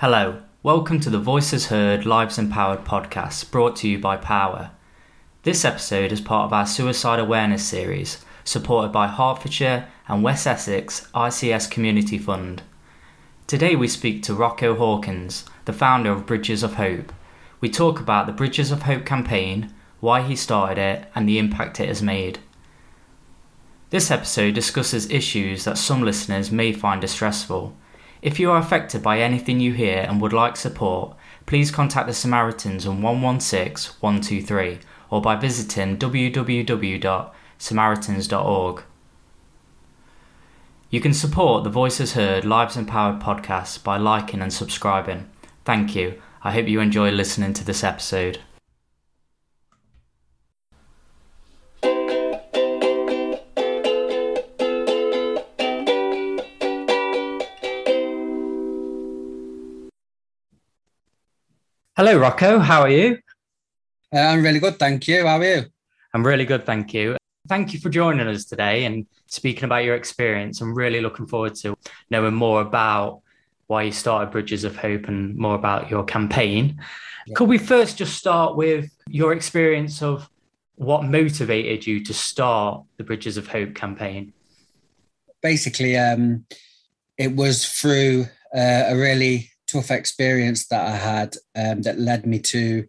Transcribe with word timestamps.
Hello, 0.00 0.40
welcome 0.62 0.98
to 1.00 1.10
the 1.10 1.18
Voices 1.18 1.66
Heard 1.66 2.06
Lives 2.06 2.38
Empowered 2.38 2.86
podcast 2.86 3.50
brought 3.50 3.76
to 3.76 3.86
you 3.86 3.98
by 3.98 4.16
POhWER. 4.16 4.70
This 5.42 5.62
episode 5.62 6.10
is 6.10 6.22
part 6.22 6.46
of 6.46 6.54
our 6.54 6.66
suicide 6.66 7.18
awareness 7.18 7.66
series, 7.66 8.24
supported 8.42 8.92
by 8.92 9.08
Hertfordshire 9.08 9.88
and 10.08 10.22
West 10.22 10.46
Essex 10.46 11.06
ICS 11.14 11.70
Community 11.70 12.16
Fund. 12.16 12.62
Today 13.46 13.76
we 13.76 13.86
speak 13.86 14.22
to 14.22 14.32
Rocco 14.32 14.74
Hawkins, 14.74 15.44
the 15.66 15.72
founder 15.74 16.12
of 16.12 16.24
Bridges 16.24 16.62
of 16.62 16.76
Hope. 16.76 17.12
We 17.60 17.68
talk 17.68 18.00
about 18.00 18.24
the 18.24 18.32
Bridges 18.32 18.72
of 18.72 18.84
Hope 18.84 19.04
campaign, 19.04 19.70
why 20.00 20.22
he 20.22 20.34
started 20.34 20.78
it, 20.80 21.10
and 21.14 21.28
the 21.28 21.38
impact 21.38 21.78
it 21.78 21.88
has 21.88 22.00
made. 22.00 22.38
This 23.90 24.10
episode 24.10 24.54
discusses 24.54 25.10
issues 25.10 25.64
that 25.64 25.76
some 25.76 26.00
listeners 26.00 26.50
may 26.50 26.72
find 26.72 27.02
distressful 27.02 27.76
if 28.22 28.38
you 28.38 28.50
are 28.50 28.58
affected 28.58 29.02
by 29.02 29.20
anything 29.20 29.60
you 29.60 29.72
hear 29.72 30.04
and 30.08 30.20
would 30.20 30.32
like 30.32 30.56
support, 30.56 31.16
please 31.46 31.70
contact 31.70 32.06
the 32.06 32.14
Samaritans 32.14 32.86
on 32.86 33.02
116 33.02 33.96
123 34.00 34.78
or 35.10 35.20
by 35.20 35.36
visiting 35.36 35.98
www.samaritans.org. 35.98 38.82
You 40.90 41.00
can 41.00 41.14
support 41.14 41.64
the 41.64 41.70
Voices 41.70 42.12
Heard 42.14 42.44
Lives 42.44 42.76
Empowered 42.76 43.20
podcast 43.20 43.84
by 43.84 43.96
liking 43.96 44.42
and 44.42 44.52
subscribing. 44.52 45.30
Thank 45.64 45.94
you. 45.94 46.20
I 46.42 46.50
hope 46.52 46.66
you 46.68 46.80
enjoy 46.80 47.10
listening 47.10 47.52
to 47.54 47.64
this 47.64 47.84
episode. 47.84 48.40
Hello, 62.00 62.16
Rocco. 62.16 62.60
How 62.60 62.80
are 62.80 62.88
you? 62.88 63.18
Uh, 64.10 64.20
I'm 64.20 64.42
really 64.42 64.58
good, 64.58 64.78
thank 64.78 65.06
you. 65.06 65.26
How 65.26 65.36
are 65.36 65.44
you? 65.44 65.64
I'm 66.14 66.26
really 66.26 66.46
good, 66.46 66.64
thank 66.64 66.94
you. 66.94 67.18
Thank 67.46 67.74
you 67.74 67.78
for 67.78 67.90
joining 67.90 68.26
us 68.26 68.46
today 68.46 68.86
and 68.86 69.06
speaking 69.26 69.64
about 69.64 69.84
your 69.84 69.96
experience. 69.96 70.62
I'm 70.62 70.72
really 70.72 71.02
looking 71.02 71.26
forward 71.26 71.56
to 71.56 71.76
knowing 72.08 72.32
more 72.32 72.62
about 72.62 73.20
why 73.66 73.82
you 73.82 73.92
started 73.92 74.30
Bridges 74.30 74.64
of 74.64 74.76
Hope 74.76 75.08
and 75.08 75.36
more 75.36 75.54
about 75.54 75.90
your 75.90 76.02
campaign. 76.02 76.80
Yeah. 77.26 77.34
Could 77.34 77.50
we 77.50 77.58
first 77.58 77.98
just 77.98 78.16
start 78.16 78.56
with 78.56 78.90
your 79.06 79.34
experience 79.34 80.00
of 80.00 80.26
what 80.76 81.04
motivated 81.04 81.86
you 81.86 82.02
to 82.04 82.14
start 82.14 82.82
the 82.96 83.04
Bridges 83.04 83.36
of 83.36 83.46
Hope 83.46 83.74
campaign? 83.74 84.32
Basically, 85.42 85.98
um, 85.98 86.46
it 87.18 87.36
was 87.36 87.66
through 87.66 88.24
uh, 88.56 88.84
a 88.86 88.96
really 88.96 89.49
tough 89.70 89.90
experience 89.90 90.66
that 90.66 90.86
I 90.86 90.96
had 90.96 91.36
um, 91.56 91.82
that 91.82 91.98
led 91.98 92.26
me 92.26 92.38
to 92.40 92.86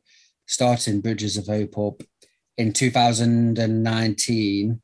starting 0.48 1.02
Bridges 1.02 1.38
of 1.38 1.48
Hope 1.48 1.78
up 1.78 2.02
in 2.58 2.74
2019, 2.74 4.82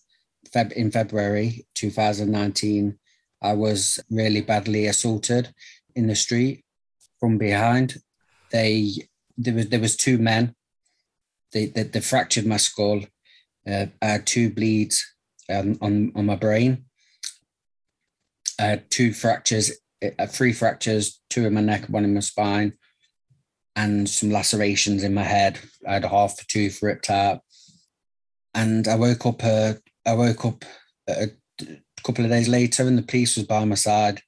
Feb- 0.53 0.71
in 0.73 0.91
February 0.91 1.65
2019. 1.75 2.97
I 3.41 3.53
was 3.53 3.99
really 4.09 4.41
badly 4.41 4.87
assaulted 4.87 5.53
in 5.95 6.07
the 6.07 6.15
street 6.15 6.63
from 7.19 7.37
behind. 7.37 8.01
They 8.51 9.07
there 9.37 9.53
was 9.53 9.69
there 9.69 9.79
was 9.79 9.95
two 9.95 10.17
men. 10.17 10.55
They 11.51 11.67
they, 11.67 11.83
they 11.83 12.01
fractured 12.01 12.45
my 12.45 12.57
skull. 12.57 13.01
Uh, 13.67 13.87
I 14.01 14.05
had 14.05 14.25
two 14.25 14.51
bleeds 14.51 15.05
um, 15.49 15.77
on 15.81 16.11
on 16.15 16.25
my 16.25 16.35
brain. 16.35 16.85
I 18.59 18.63
had 18.63 18.89
two 18.89 19.13
fractures 19.13 19.71
three 20.27 20.53
fractures, 20.53 21.21
two 21.29 21.45
in 21.45 21.53
my 21.53 21.61
neck, 21.61 21.85
one 21.87 22.03
in 22.03 22.13
my 22.13 22.19
spine, 22.19 22.73
and 23.75 24.09
some 24.09 24.31
lacerations 24.31 25.03
in 25.03 25.13
my 25.13 25.23
head. 25.23 25.59
I 25.87 25.93
had 25.93 26.03
a 26.03 26.09
half 26.09 26.41
a 26.41 26.45
tooth 26.45 26.81
ripped 26.81 27.09
out, 27.09 27.41
and 28.53 28.87
I 28.87 28.95
woke 28.95 29.25
up. 29.25 29.43
Uh, 29.43 29.73
I 30.05 30.13
woke 30.13 30.45
up 30.45 30.65
a 31.09 31.27
couple 32.03 32.25
of 32.25 32.31
days 32.31 32.47
later, 32.47 32.83
and 32.87 32.97
the 32.97 33.03
police 33.03 33.35
was 33.37 33.45
by 33.45 33.63
my 33.65 33.75
side, 33.75 34.21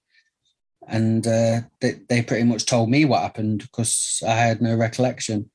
and 0.87 1.25
uh, 1.25 1.61
they 1.81 1.99
they 2.07 2.21
pretty 2.21 2.43
much 2.43 2.65
told 2.65 2.89
me 2.89 3.05
what 3.05 3.21
happened 3.21 3.61
because 3.61 4.21
I 4.27 4.33
had 4.33 4.61
no 4.61 4.75
recollection. 4.75 5.49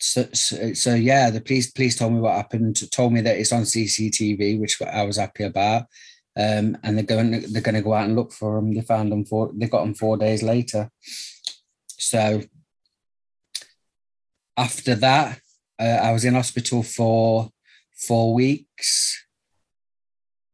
So, 0.00 0.26
so, 0.34 0.74
so, 0.74 0.94
yeah, 0.94 1.30
the 1.30 1.40
police 1.40 1.70
police 1.70 1.96
told 1.96 2.12
me 2.12 2.20
what 2.20 2.34
happened. 2.34 2.90
Told 2.90 3.12
me 3.12 3.20
that 3.22 3.38
it's 3.38 3.52
on 3.52 3.62
CCTV, 3.62 4.60
which 4.60 4.82
I 4.82 5.02
was 5.04 5.16
happy 5.16 5.44
about 5.44 5.84
um, 6.36 6.76
and 6.82 6.96
they're 6.96 7.04
going 7.04 7.30
they're 7.52 7.62
going 7.62 7.76
to 7.76 7.82
go 7.82 7.94
out 7.94 8.06
and 8.06 8.16
look 8.16 8.32
for 8.32 8.56
them. 8.56 8.74
They 8.74 8.80
found 8.80 9.12
them 9.12 9.24
four. 9.24 9.52
They 9.54 9.68
got 9.68 9.84
them 9.84 9.94
four 9.94 10.16
days 10.16 10.42
later. 10.42 10.90
So 11.86 12.42
after 14.56 14.94
that, 14.96 15.40
uh, 15.80 15.98
I 16.02 16.12
was 16.12 16.24
in 16.24 16.34
hospital 16.34 16.82
for 16.82 17.50
four 17.92 18.34
weeks. 18.34 19.20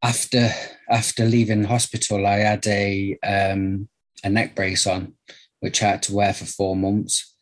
After 0.03 0.51
after 0.89 1.25
leaving 1.25 1.65
hospital, 1.65 2.27
I 2.27 2.37
had 2.37 2.67
a 2.67 3.19
um, 3.23 3.89
a 4.23 4.31
neck 4.31 4.55
brace 4.55 4.87
on, 4.87 5.15
which 5.61 5.83
I 5.83 5.89
had 5.89 6.03
to 6.05 6.15
wear 6.15 6.33
for 6.33 6.47
four 6.47 6.77
months, 6.77 7.35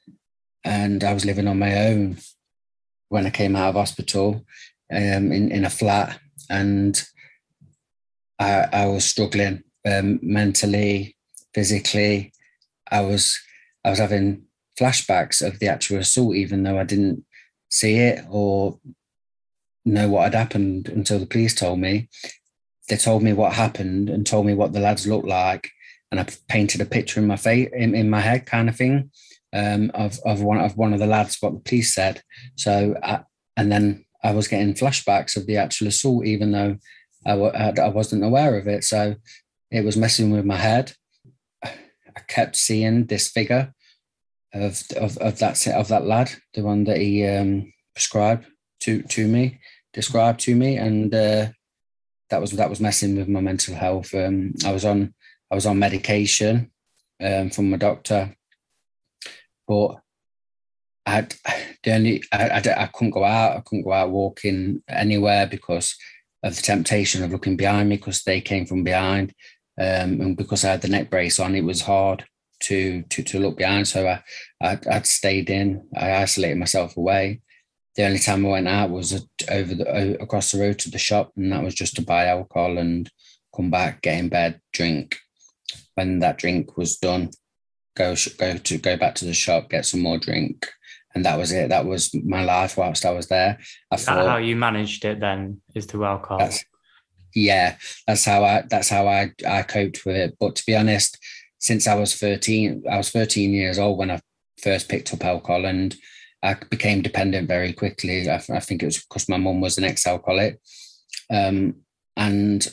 and 0.65 1.03
I 1.03 1.13
was 1.13 1.25
living 1.25 1.49
on 1.49 1.59
my 1.59 1.89
own 1.89 2.19
when 3.09 3.27
I 3.27 3.31
came 3.31 3.57
out 3.57 3.71
of 3.71 3.75
hospital 3.77 4.45
um, 4.93 5.33
in 5.33 5.51
in 5.51 5.65
a 5.65 5.71
flat 5.71 6.21
and 6.51 7.01
I, 8.39 8.67
I 8.73 8.87
was 8.87 9.05
struggling 9.05 9.63
um, 9.87 10.21
mentally, 10.23 11.17
physically. 11.55 12.33
I 12.91 13.01
was 13.01 13.41
I 13.85 13.91
was 13.91 13.99
having 13.99 14.45
flashbacks 14.79 15.47
of 15.47 15.59
the 15.59 15.69
actual 15.69 15.99
assault, 15.99 16.37
even 16.37 16.63
though 16.63 16.79
I 16.79 16.85
didn't 16.85 17.25
see 17.71 17.97
it 17.97 18.25
or 18.31 18.79
know 19.85 20.09
what 20.09 20.25
had 20.25 20.35
happened 20.35 20.89
until 20.89 21.19
the 21.19 21.27
police 21.27 21.55
told 21.55 21.79
me. 21.79 22.09
They 22.89 22.97
told 22.97 23.23
me 23.23 23.33
what 23.33 23.53
happened 23.53 24.09
and 24.09 24.27
told 24.27 24.47
me 24.47 24.55
what 24.55 24.73
the 24.73 24.81
lads 24.81 25.07
looked 25.07 25.27
like, 25.27 25.71
and 26.11 26.21
I 26.21 26.27
painted 26.49 26.81
a 26.81 26.87
picture 26.87 27.21
in 27.21 27.27
my 27.27 27.37
face 27.37 27.69
in, 27.73 27.95
in 27.95 28.09
my 28.09 28.21
head, 28.21 28.47
kind 28.47 28.69
of 28.69 28.77
thing, 28.77 29.11
um, 29.53 29.91
of 29.95 30.19
of 30.25 30.43
one 30.43 30.59
of 30.59 30.77
one 30.77 30.93
of 30.93 31.01
the 31.01 31.07
lads. 31.07 31.37
What 31.41 31.53
the 31.55 31.61
police 31.61 31.95
said. 31.95 32.23
So, 32.57 32.95
I, 33.03 33.21
and 33.57 33.71
then 33.71 34.07
I 34.23 34.33
was 34.33 34.49
getting 34.49 34.75
flashbacks 34.75 35.37
of 35.37 35.47
the 35.47 35.57
actual 35.57 35.89
assault, 35.89 36.25
even 36.25 36.53
though 36.53 36.79
I, 37.29 37.73
I 37.81 37.89
wasn't 37.89 38.25
aware 38.25 38.57
of 38.59 38.67
it. 38.67 38.85
So 38.85 39.17
it 39.71 39.85
was 39.85 39.97
messing 39.97 40.31
with 40.31 40.45
my 40.45 40.57
head. 40.57 40.93
I 41.63 42.21
kept 42.27 42.57
seeing 42.57 43.07
this 43.07 43.29
figure 43.29 43.75
of 44.53 44.83
of, 44.97 45.17
of 45.19 45.39
that 45.39 45.67
of 45.69 45.89
that 45.89 46.07
lad, 46.07 46.31
the 46.55 46.63
one 46.63 46.85
that 46.85 46.99
he 46.99 47.27
um, 47.27 47.73
prescribed 47.95 48.47
to 48.81 49.03
to 49.03 49.29
me, 49.29 49.61
described 49.93 50.41
to 50.41 50.57
me, 50.57 50.77
and 50.77 51.15
uh, 51.15 51.49
that 52.31 52.41
was 52.41 52.53
that 52.53 52.71
was 52.71 52.81
messing 52.81 53.17
with 53.17 53.29
my 53.29 53.41
mental 53.41 53.75
health. 53.75 54.15
Um, 54.15 54.55
I 54.65 54.73
was 54.73 54.85
on 54.85 55.15
I 55.51 55.55
was 55.55 55.67
on 55.67 55.79
medication 55.79 56.71
um, 57.23 57.51
from 57.51 57.71
my 57.71 57.77
doctor, 57.77 58.35
but 59.67 59.97
I 61.07 61.11
had 61.11 61.35
the 61.83 61.93
only 61.93 62.23
I, 62.33 62.49
I, 62.49 62.83
I 62.85 62.87
couldn't 62.87 63.13
go 63.13 63.25
out. 63.25 63.57
I 63.57 63.61
couldn't 63.61 63.85
go 63.85 63.93
out 63.93 64.11
walking 64.11 64.83
anywhere 64.89 65.47
because 65.47 65.97
of 66.49 66.57
the 66.57 66.63
temptation 66.63 67.23
of 67.23 67.31
looking 67.31 67.57
behind 67.57 67.89
me 67.89 67.97
because 67.97 68.23
they 68.23 68.41
came 68.41 68.67
from 68.67 68.83
behind. 68.83 69.33
Um, 69.81 70.21
and 70.21 70.37
because 70.37 70.65
I 70.65 70.71
had 70.71 70.83
the 70.83 70.89
neck 70.89 71.11
brace 71.11 71.39
on, 71.39 71.55
it 71.55 71.65
was 71.65 71.83
hard 71.83 72.25
to 72.61 73.03
to 73.03 73.23
to 73.23 73.39
look 73.39 73.57
behind. 73.57 73.87
So 73.87 74.09
I, 74.09 74.23
I 74.61 74.79
would 74.87 75.07
stayed 75.07 75.51
in. 75.51 75.89
I 75.97 76.17
isolated 76.17 76.59
myself 76.59 76.97
away. 76.97 77.41
The 77.95 78.05
only 78.05 78.19
time 78.19 78.45
I 78.45 78.51
went 78.51 78.69
out 78.69 78.91
was 78.91 79.27
over 79.49 79.75
the 79.75 80.21
across 80.21 80.51
the 80.51 80.61
road 80.61 80.79
to 80.81 80.91
the 80.91 80.99
shop, 80.99 81.33
and 81.37 81.53
that 81.53 81.63
was 81.63 81.75
just 81.75 81.97
to 81.97 82.03
buy 82.03 82.27
alcohol 82.27 82.79
and 82.79 83.09
come 83.55 83.71
back, 83.71 84.03
get 84.03 84.19
in 84.19 84.29
bed, 84.29 84.61
drink. 84.73 85.19
When 85.95 86.21
that 86.21 86.39
drink 86.39 86.77
was 86.77 86.97
done, 86.97 87.31
go 87.97 88.15
go 88.39 88.57
to 88.57 88.79
go 88.79 88.97
back 88.97 89.15
to 89.17 89.25
the 89.25 89.35
shop, 89.35 89.71
get 89.71 89.87
some 89.87 90.01
more 90.01 90.19
drink, 90.19 90.67
and 91.19 91.27
that 91.27 91.37
was 91.37 91.51
it. 91.51 91.71
That 91.71 91.85
was 91.85 92.15
my 92.15 92.45
life 92.45 92.77
whilst 92.77 93.05
I 93.05 93.11
was 93.11 93.27
there. 93.27 93.59
I 93.91 93.97
Is 93.97 94.05
thought, 94.05 94.25
how 94.25 94.37
you 94.37 94.55
managed 94.55 95.05
it 95.05 95.19
then 95.19 95.61
is 95.75 95.85
through 95.87 96.05
alcohol. 96.05 96.39
That's, 96.39 96.65
yeah, 97.35 97.77
that's 98.07 98.25
how 98.25 98.45
I 98.45 98.63
that's 98.71 98.89
how 98.89 99.09
I 99.09 99.33
I 99.47 99.63
coped 99.63 100.07
with 100.07 100.15
it. 100.15 100.37
But 100.39 100.55
to 100.57 100.63
be 100.65 100.77
honest, 100.77 101.19
since 101.59 101.89
I 101.89 101.95
was 101.95 102.15
13, 102.15 102.85
I 102.89 102.97
was 102.99 103.11
13 103.11 103.53
years 103.53 103.81
old 103.81 103.99
when 103.99 104.13
I 104.13 104.21
first 104.63 104.89
picked 104.89 105.13
up 105.13 105.25
alcohol 105.25 105.65
and 105.65 105.97
I 106.41 106.55
became 106.71 107.03
dependent 107.03 107.49
very 107.49 107.73
quickly. 107.73 108.31
I, 108.31 108.37
I 108.37 108.61
think 108.61 108.85
it 108.85 108.87
was 108.87 108.99
because 108.99 109.29
my 109.29 109.39
mum 109.39 109.61
was 109.61 109.77
an 109.77 109.85
ex-alcoholic. 109.85 110.61
Um, 111.31 111.83
and 112.17 112.65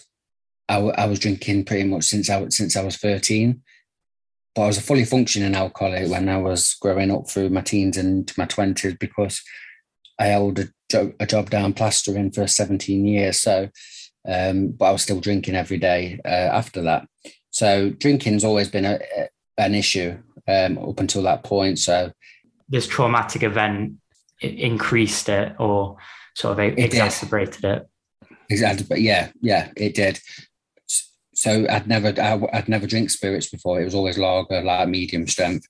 I, 0.69 0.77
I 0.77 1.05
was 1.07 1.17
drinking 1.17 1.65
pretty 1.65 1.85
much 1.89 2.03
since 2.03 2.29
I 2.29 2.47
since 2.49 2.77
I 2.77 2.83
was 2.83 2.97
13 2.97 3.53
but 3.53 3.64
I 4.57 4.67
was 4.67 4.77
a 4.77 4.81
fully 4.81 5.05
functioning 5.05 5.55
alcoholic 5.55 6.09
when 6.09 6.29
I 6.29 6.37
was 6.37 6.75
growing 6.79 7.11
up 7.11 7.29
through 7.29 7.49
my 7.49 7.61
teens 7.61 7.97
and 7.97 8.31
my 8.37 8.45
twenties 8.45 8.95
because 8.97 9.41
I 10.19 10.27
held 10.27 10.59
a 10.59 10.67
job, 10.89 11.13
a 11.19 11.25
job 11.25 11.49
down 11.49 11.73
plastering 11.73 12.31
for 12.31 12.47
17 12.47 13.05
years. 13.05 13.41
So, 13.41 13.69
um, 14.27 14.69
but 14.69 14.85
I 14.85 14.91
was 14.91 15.03
still 15.03 15.19
drinking 15.19 15.55
every 15.55 15.77
day 15.77 16.19
uh, 16.23 16.27
after 16.27 16.81
that. 16.83 17.07
So 17.49 17.89
drinking's 17.89 18.43
always 18.43 18.69
been 18.69 18.85
a, 18.85 18.99
an 19.57 19.75
issue 19.75 20.17
um, 20.47 20.77
up 20.77 20.99
until 20.99 21.23
that 21.23 21.43
point. 21.43 21.79
So 21.79 22.11
this 22.69 22.87
traumatic 22.87 23.43
event 23.43 23.95
increased 24.41 25.29
it 25.29 25.55
or 25.59 25.97
sort 26.35 26.53
of 26.53 26.59
it 26.59 26.79
exacerbated 26.79 27.61
did. 27.61 27.71
it. 27.71 27.87
Exactly, 28.49 28.85
but 28.87 29.01
yeah, 29.01 29.29
yeah, 29.41 29.71
it 29.75 29.95
did. 29.95 30.19
So 31.35 31.67
I'd 31.69 31.87
never, 31.87 32.13
I, 32.19 32.35
would 32.35 32.69
never 32.69 32.87
drink 32.87 33.09
spirits 33.09 33.49
before. 33.49 33.81
It 33.81 33.85
was 33.85 33.95
always 33.95 34.17
lager, 34.17 34.61
like 34.61 34.87
medium 34.87 35.27
strength. 35.27 35.67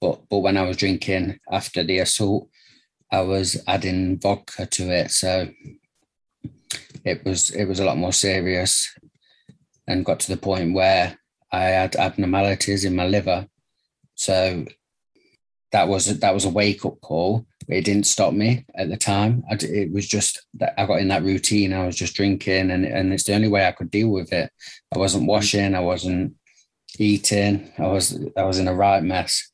But 0.00 0.28
but 0.28 0.40
when 0.40 0.56
I 0.56 0.62
was 0.62 0.76
drinking 0.76 1.38
after 1.50 1.82
the 1.82 2.00
assault, 2.00 2.50
I 3.10 3.20
was 3.20 3.62
adding 3.66 4.18
vodka 4.18 4.66
to 4.66 4.90
it, 4.90 5.12
so 5.12 5.48
it 7.04 7.24
was 7.24 7.50
it 7.50 7.66
was 7.66 7.80
a 7.80 7.84
lot 7.84 7.96
more 7.96 8.12
serious, 8.12 8.92
and 9.86 10.04
got 10.04 10.20
to 10.20 10.28
the 10.28 10.36
point 10.36 10.74
where 10.74 11.18
I 11.52 11.64
had 11.66 11.96
abnormalities 11.96 12.84
in 12.84 12.96
my 12.96 13.06
liver. 13.06 13.46
So 14.16 14.66
that 15.70 15.88
was 15.88 16.18
that 16.18 16.34
was 16.34 16.44
a 16.44 16.50
wake 16.50 16.84
up 16.84 17.00
call. 17.00 17.46
It 17.68 17.84
didn't 17.84 18.06
stop 18.06 18.32
me 18.32 18.64
at 18.74 18.88
the 18.88 18.96
time. 18.96 19.44
I, 19.50 19.56
it 19.60 19.92
was 19.92 20.06
just 20.06 20.44
that 20.54 20.74
I 20.78 20.86
got 20.86 21.00
in 21.00 21.08
that 21.08 21.22
routine. 21.22 21.72
I 21.72 21.86
was 21.86 21.96
just 21.96 22.14
drinking, 22.14 22.70
and 22.70 22.84
and 22.84 23.12
it's 23.12 23.24
the 23.24 23.34
only 23.34 23.48
way 23.48 23.66
I 23.66 23.72
could 23.72 23.90
deal 23.90 24.10
with 24.10 24.32
it. 24.32 24.50
I 24.94 24.98
wasn't 24.98 25.24
mm. 25.24 25.28
washing. 25.28 25.74
I 25.74 25.80
wasn't 25.80 26.34
eating. 26.98 27.72
I 27.78 27.86
was 27.86 28.18
I 28.36 28.44
was 28.44 28.58
in 28.58 28.68
a 28.68 28.74
right 28.74 29.02
mess. 29.02 29.50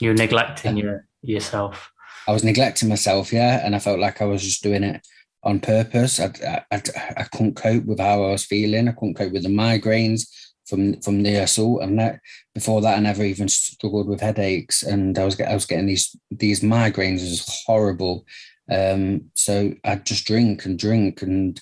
You're 0.00 0.14
neglecting 0.14 0.76
your 0.76 1.06
yourself. 1.22 1.90
I 2.28 2.32
was 2.32 2.44
neglecting 2.44 2.88
myself, 2.88 3.32
yeah, 3.32 3.64
and 3.64 3.74
I 3.74 3.78
felt 3.78 4.00
like 4.00 4.20
I 4.20 4.24
was 4.24 4.42
just 4.42 4.62
doing 4.62 4.82
it 4.82 5.06
on 5.44 5.60
purpose. 5.60 6.18
I, 6.18 6.64
I, 6.72 6.82
I, 7.16 7.22
couldn't 7.22 7.54
cope 7.54 7.84
with 7.84 8.00
how 8.00 8.24
I 8.24 8.30
was 8.32 8.44
feeling. 8.44 8.88
I 8.88 8.92
couldn't 8.92 9.14
cope 9.14 9.32
with 9.32 9.44
the 9.44 9.48
migraines 9.48 10.26
from 10.66 11.00
from 11.00 11.22
the 11.22 11.36
assault, 11.36 11.82
and 11.82 11.98
that 11.98 12.20
before 12.54 12.80
that, 12.82 12.98
I 12.98 13.00
never 13.00 13.24
even 13.24 13.48
struggled 13.48 14.08
with 14.08 14.20
headaches, 14.20 14.82
and 14.82 15.18
I 15.18 15.24
was 15.24 15.40
I 15.40 15.54
was 15.54 15.66
getting 15.66 15.86
these 15.86 16.16
these 16.30 16.60
migraines. 16.60 17.20
It 17.20 17.30
was 17.30 17.62
horrible. 17.66 18.26
Um, 18.70 19.30
so 19.34 19.72
I'd 19.84 20.06
just 20.06 20.26
drink 20.26 20.64
and 20.64 20.78
drink, 20.78 21.22
and 21.22 21.60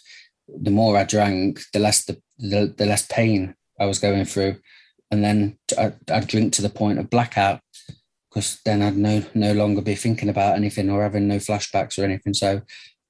the 0.49 0.71
more 0.71 0.97
I 0.97 1.05
drank, 1.05 1.61
the 1.73 1.79
less 1.79 2.05
the 2.05 2.21
the, 2.39 2.75
the 2.77 2.87
less 2.87 3.07
pain 3.07 3.55
I 3.79 3.87
was 3.87 3.99
going 3.99 4.25
through, 4.25 4.57
and 5.11 5.23
then 5.23 5.59
I'd, 5.79 5.95
I'd 6.11 6.27
drink 6.27 6.53
to 6.55 6.63
the 6.63 6.71
point 6.71 6.99
of 6.99 7.11
blackout 7.11 7.61
because 8.31 8.61
then 8.65 8.83
I'd 8.83 8.97
no 8.97 9.23
no 9.35 9.53
longer 9.53 9.83
be 9.83 9.95
thinking 9.95 10.29
about 10.29 10.57
anything 10.57 10.91
or 10.91 11.03
having 11.03 11.29
no 11.29 11.37
flashbacks 11.37 11.99
or 11.99 12.05
anything. 12.05 12.35
So 12.35 12.63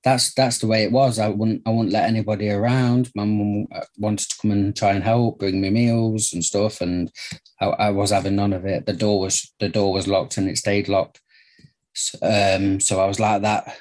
that's 0.04 0.34
that's 0.34 0.58
the 0.58 0.66
way 0.66 0.84
it 0.84 0.92
was. 0.92 1.18
I 1.18 1.28
wouldn't 1.28 1.62
I 1.66 1.70
wouldn't 1.70 1.92
let 1.92 2.08
anybody 2.08 2.50
around. 2.50 3.10
My 3.14 3.24
mum 3.24 3.66
wanted 3.98 4.28
to 4.28 4.36
come 4.40 4.50
and 4.50 4.76
try 4.76 4.92
and 4.92 5.02
help, 5.02 5.38
bring 5.38 5.60
me 5.60 5.70
meals 5.70 6.32
and 6.34 6.44
stuff, 6.44 6.82
and 6.82 7.10
I, 7.60 7.66
I 7.66 7.90
was 7.90 8.10
having 8.10 8.36
none 8.36 8.52
of 8.52 8.66
it. 8.66 8.84
The 8.84 8.92
door 8.92 9.18
was 9.20 9.52
the 9.60 9.70
door 9.70 9.92
was 9.92 10.06
locked 10.06 10.36
and 10.36 10.48
it 10.48 10.58
stayed 10.58 10.88
locked. 10.88 11.20
Um, 12.22 12.80
so 12.80 13.00
I 13.00 13.06
was 13.06 13.18
like 13.18 13.42
that. 13.42 13.76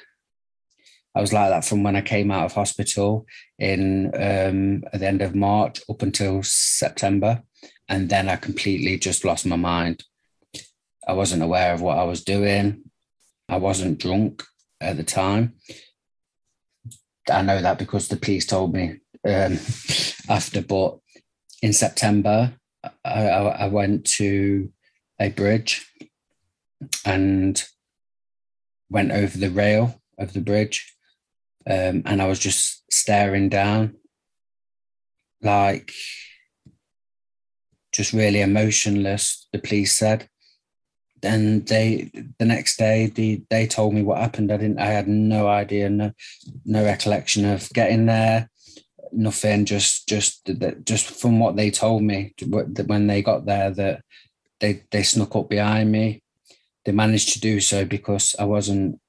I 1.14 1.20
was 1.20 1.32
like 1.32 1.50
that 1.50 1.64
from 1.64 1.82
when 1.82 1.94
I 1.94 2.00
came 2.00 2.30
out 2.30 2.46
of 2.46 2.54
hospital 2.54 3.26
in 3.58 4.06
um, 4.14 4.82
at 4.92 5.00
the 5.00 5.06
end 5.06 5.20
of 5.20 5.34
March 5.34 5.82
up 5.90 6.00
until 6.00 6.42
September, 6.42 7.42
and 7.86 8.08
then 8.08 8.30
I 8.30 8.36
completely 8.36 8.98
just 8.98 9.26
lost 9.26 9.44
my 9.44 9.56
mind. 9.56 10.02
I 11.06 11.12
wasn't 11.12 11.42
aware 11.42 11.74
of 11.74 11.82
what 11.82 11.98
I 11.98 12.04
was 12.04 12.24
doing. 12.24 12.84
I 13.46 13.58
wasn't 13.58 13.98
drunk 13.98 14.42
at 14.80 14.96
the 14.96 15.04
time. 15.04 15.56
I 17.30 17.42
know 17.42 17.60
that 17.60 17.78
because 17.78 18.08
the 18.08 18.16
police 18.16 18.46
told 18.46 18.74
me 18.74 19.00
um, 19.26 19.58
after. 20.28 20.62
But 20.62 20.98
in 21.62 21.72
September, 21.72 22.54
I, 23.04 23.28
I, 23.28 23.68
went 23.68 24.04
to 24.18 24.70
a 25.18 25.30
bridge 25.30 25.90
and 27.04 27.62
went 28.90 29.12
over 29.12 29.38
the 29.38 29.50
rail 29.50 30.00
of 30.18 30.34
the 30.34 30.40
bridge, 30.40 30.94
um, 31.66 32.02
and 32.04 32.20
I 32.20 32.26
was 32.26 32.38
just 32.38 32.84
staring 32.92 33.48
down, 33.48 33.96
like 35.40 35.92
just 37.92 38.12
really 38.12 38.42
emotionless. 38.42 39.48
The 39.52 39.58
police 39.58 39.94
said, 39.94 40.28
and 41.24 41.66
they 41.66 42.10
the 42.38 42.44
next 42.44 42.76
day 42.76 43.06
they 43.06 43.42
they 43.50 43.66
told 43.66 43.94
me 43.94 44.02
what 44.02 44.18
happened. 44.18 44.52
I 44.52 44.56
didn't 44.56 44.78
i 44.78 44.86
had 44.86 45.08
no 45.08 45.48
idea 45.48 45.88
no 45.90 46.12
no 46.64 46.84
recollection 46.84 47.44
of 47.44 47.68
getting 47.70 48.06
there. 48.06 48.50
Nothing 49.12 49.64
just 49.64 50.08
just 50.08 50.48
just 50.84 51.06
from 51.06 51.38
what 51.38 51.56
they 51.56 51.70
told 51.70 52.02
me 52.02 52.34
when 52.86 53.06
they 53.06 53.22
got 53.22 53.46
there 53.46 53.70
that 53.70 54.02
they 54.60 54.82
they 54.90 55.02
snuck 55.02 55.34
up 55.36 55.48
behind 55.48 55.90
me. 55.90 56.22
They 56.84 56.92
managed 56.92 57.32
to 57.32 57.40
do 57.40 57.60
so 57.60 57.84
because 57.84 58.36
i 58.38 58.44
wasn't 58.44 59.00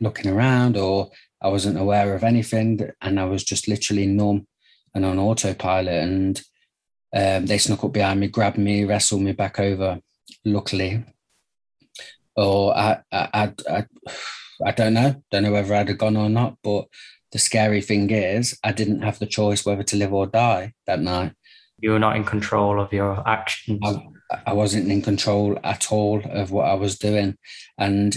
looking 0.00 0.30
around 0.30 0.76
or 0.76 1.10
i 1.42 1.48
wasn't 1.48 1.78
aware 1.78 2.14
of 2.14 2.22
anything 2.22 2.78
and 3.00 3.18
i 3.18 3.24
was 3.24 3.42
just 3.42 3.66
literally 3.66 4.06
numb 4.06 4.46
and 4.94 5.04
on 5.04 5.18
autopilot. 5.18 6.04
And 6.04 6.42
um, 7.14 7.46
they 7.46 7.58
snuck 7.58 7.82
up 7.84 7.92
behind 7.92 8.20
me 8.20 8.28
grabbed 8.28 8.58
me 8.58 8.84
wrestled 8.84 9.22
me 9.22 9.32
back 9.32 9.58
over 9.58 10.00
luckily 10.44 11.04
or 12.36 12.76
I, 12.76 13.00
I, 13.10 13.52
I, 13.68 13.86
I 14.64 14.72
don't 14.72 14.94
know, 14.94 15.22
don't 15.30 15.42
know 15.42 15.52
whether 15.52 15.74
I'd 15.74 15.88
have 15.88 15.98
gone 15.98 16.16
or 16.16 16.28
not. 16.28 16.58
But 16.62 16.86
the 17.32 17.38
scary 17.38 17.80
thing 17.80 18.10
is, 18.10 18.58
I 18.62 18.72
didn't 18.72 19.02
have 19.02 19.18
the 19.18 19.26
choice 19.26 19.64
whether 19.64 19.82
to 19.84 19.96
live 19.96 20.12
or 20.12 20.26
die 20.26 20.72
that 20.86 21.00
night. 21.00 21.32
You 21.78 21.90
were 21.90 21.98
not 21.98 22.16
in 22.16 22.24
control 22.24 22.80
of 22.80 22.92
your 22.92 23.22
actions. 23.28 23.80
I, 23.84 24.42
I 24.46 24.52
wasn't 24.52 24.90
in 24.90 25.02
control 25.02 25.58
at 25.62 25.92
all 25.92 26.22
of 26.24 26.50
what 26.50 26.66
I 26.66 26.74
was 26.74 26.98
doing, 26.98 27.36
and 27.78 28.16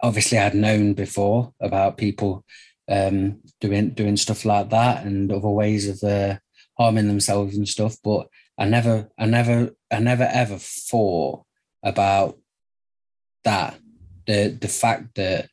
obviously, 0.00 0.38
I'd 0.38 0.54
known 0.54 0.94
before 0.94 1.52
about 1.60 1.96
people 1.96 2.44
um, 2.88 3.40
doing 3.60 3.90
doing 3.90 4.16
stuff 4.16 4.44
like 4.44 4.70
that 4.70 5.04
and 5.04 5.32
other 5.32 5.48
ways 5.48 5.88
of 5.88 6.08
uh, 6.08 6.38
harming 6.76 7.08
themselves 7.08 7.56
and 7.56 7.68
stuff. 7.68 7.96
But 8.04 8.28
I 8.58 8.66
never, 8.66 9.08
I 9.18 9.26
never, 9.26 9.70
I 9.90 9.98
never 10.00 10.28
ever 10.30 10.58
thought 10.58 11.44
about 11.82 12.38
that 13.44 13.78
the 14.26 14.56
the 14.60 14.68
fact 14.68 15.14
that 15.14 15.48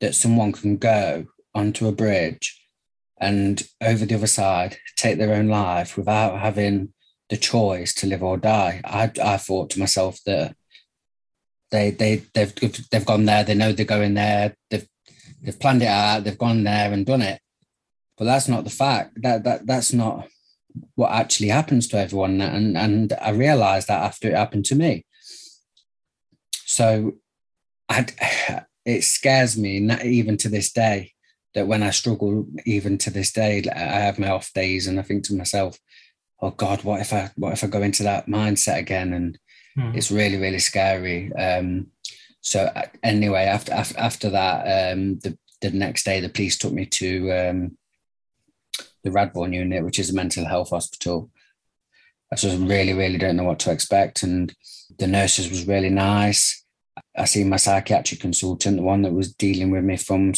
that 0.00 0.14
someone 0.14 0.52
can 0.52 0.76
go 0.76 1.26
onto 1.54 1.86
a 1.86 1.92
bridge 1.92 2.60
and 3.18 3.62
over 3.80 4.04
the 4.04 4.14
other 4.14 4.26
side 4.26 4.76
take 4.96 5.18
their 5.18 5.34
own 5.34 5.48
life 5.48 5.96
without 5.96 6.40
having 6.40 6.92
the 7.30 7.36
choice 7.36 7.94
to 7.94 8.06
live 8.06 8.22
or 8.22 8.36
die. 8.36 8.80
I 8.84 9.10
I 9.22 9.36
thought 9.36 9.70
to 9.70 9.80
myself 9.80 10.18
that 10.26 10.54
they 11.70 11.90
they 11.90 12.22
they've 12.34 12.54
they've 12.90 13.06
gone 13.06 13.24
there. 13.24 13.44
They 13.44 13.54
know 13.54 13.72
they're 13.72 13.86
going 13.86 14.14
there. 14.14 14.54
They've 14.70 14.86
they've 15.42 15.58
planned 15.58 15.82
it 15.82 15.88
out. 15.88 16.24
They've 16.24 16.38
gone 16.38 16.64
there 16.64 16.92
and 16.92 17.06
done 17.06 17.22
it. 17.22 17.40
But 18.16 18.26
that's 18.26 18.48
not 18.48 18.64
the 18.64 18.70
fact. 18.70 19.22
That 19.22 19.44
that 19.44 19.66
that's 19.66 19.92
not 19.92 20.28
what 20.94 21.12
actually 21.12 21.48
happens 21.48 21.88
to 21.88 21.98
everyone. 21.98 22.40
And 22.40 22.76
and 22.76 23.12
I 23.20 23.30
realised 23.30 23.88
that 23.88 24.02
after 24.02 24.28
it 24.28 24.36
happened 24.36 24.66
to 24.66 24.74
me. 24.74 25.04
So 26.74 27.12
I'd, 27.88 28.12
it 28.84 29.04
scares 29.04 29.56
me, 29.56 29.78
not 29.78 30.04
even 30.04 30.36
to 30.38 30.48
this 30.48 30.72
day, 30.72 31.12
that 31.54 31.68
when 31.68 31.84
I 31.84 31.90
struggle, 31.90 32.48
even 32.66 32.98
to 32.98 33.10
this 33.10 33.30
day, 33.30 33.62
I 33.72 33.78
have 33.78 34.18
my 34.18 34.30
off 34.30 34.52
days 34.54 34.88
and 34.88 34.98
I 34.98 35.04
think 35.04 35.22
to 35.24 35.36
myself, 35.36 35.78
oh 36.42 36.50
God, 36.50 36.82
what 36.82 37.00
if 37.00 37.12
I, 37.12 37.30
what 37.36 37.52
if 37.52 37.62
I 37.62 37.68
go 37.68 37.80
into 37.80 38.02
that 38.02 38.26
mindset 38.26 38.78
again? 38.78 39.12
And 39.12 39.38
mm. 39.78 39.96
it's 39.96 40.10
really, 40.10 40.36
really 40.36 40.58
scary. 40.58 41.32
Um, 41.34 41.92
so 42.40 42.64
uh, 42.64 42.86
anyway, 43.04 43.44
after, 43.44 43.72
after, 43.72 43.96
after 43.96 44.30
that, 44.30 44.94
um, 44.94 45.20
the, 45.20 45.38
the 45.60 45.70
next 45.70 46.02
day, 46.02 46.18
the 46.18 46.28
police 46.28 46.58
took 46.58 46.72
me 46.72 46.86
to 46.86 47.30
um, 47.30 47.78
the 49.04 49.10
Radbourne 49.10 49.54
unit, 49.54 49.84
which 49.84 50.00
is 50.00 50.10
a 50.10 50.14
mental 50.14 50.44
health 50.44 50.70
hospital. 50.70 51.30
I 52.32 52.34
just 52.34 52.58
really, 52.58 52.94
really 52.94 53.18
don't 53.18 53.36
know 53.36 53.44
what 53.44 53.60
to 53.60 53.70
expect. 53.70 54.24
And 54.24 54.52
the 54.98 55.06
nurses 55.06 55.48
was 55.50 55.68
really 55.68 55.90
nice. 55.90 56.62
I 57.16 57.24
see 57.24 57.44
my 57.44 57.56
psychiatric 57.56 58.20
consultant, 58.20 58.76
the 58.76 58.82
one 58.82 59.02
that 59.02 59.12
was 59.12 59.34
dealing 59.34 59.70
with 59.70 59.84
me 59.84 59.96
from 59.96 60.32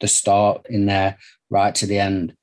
the 0.00 0.08
start 0.08 0.66
in 0.68 0.86
there 0.86 1.18
right 1.50 1.74
to 1.76 1.86
the 1.86 1.98
end. 1.98 2.36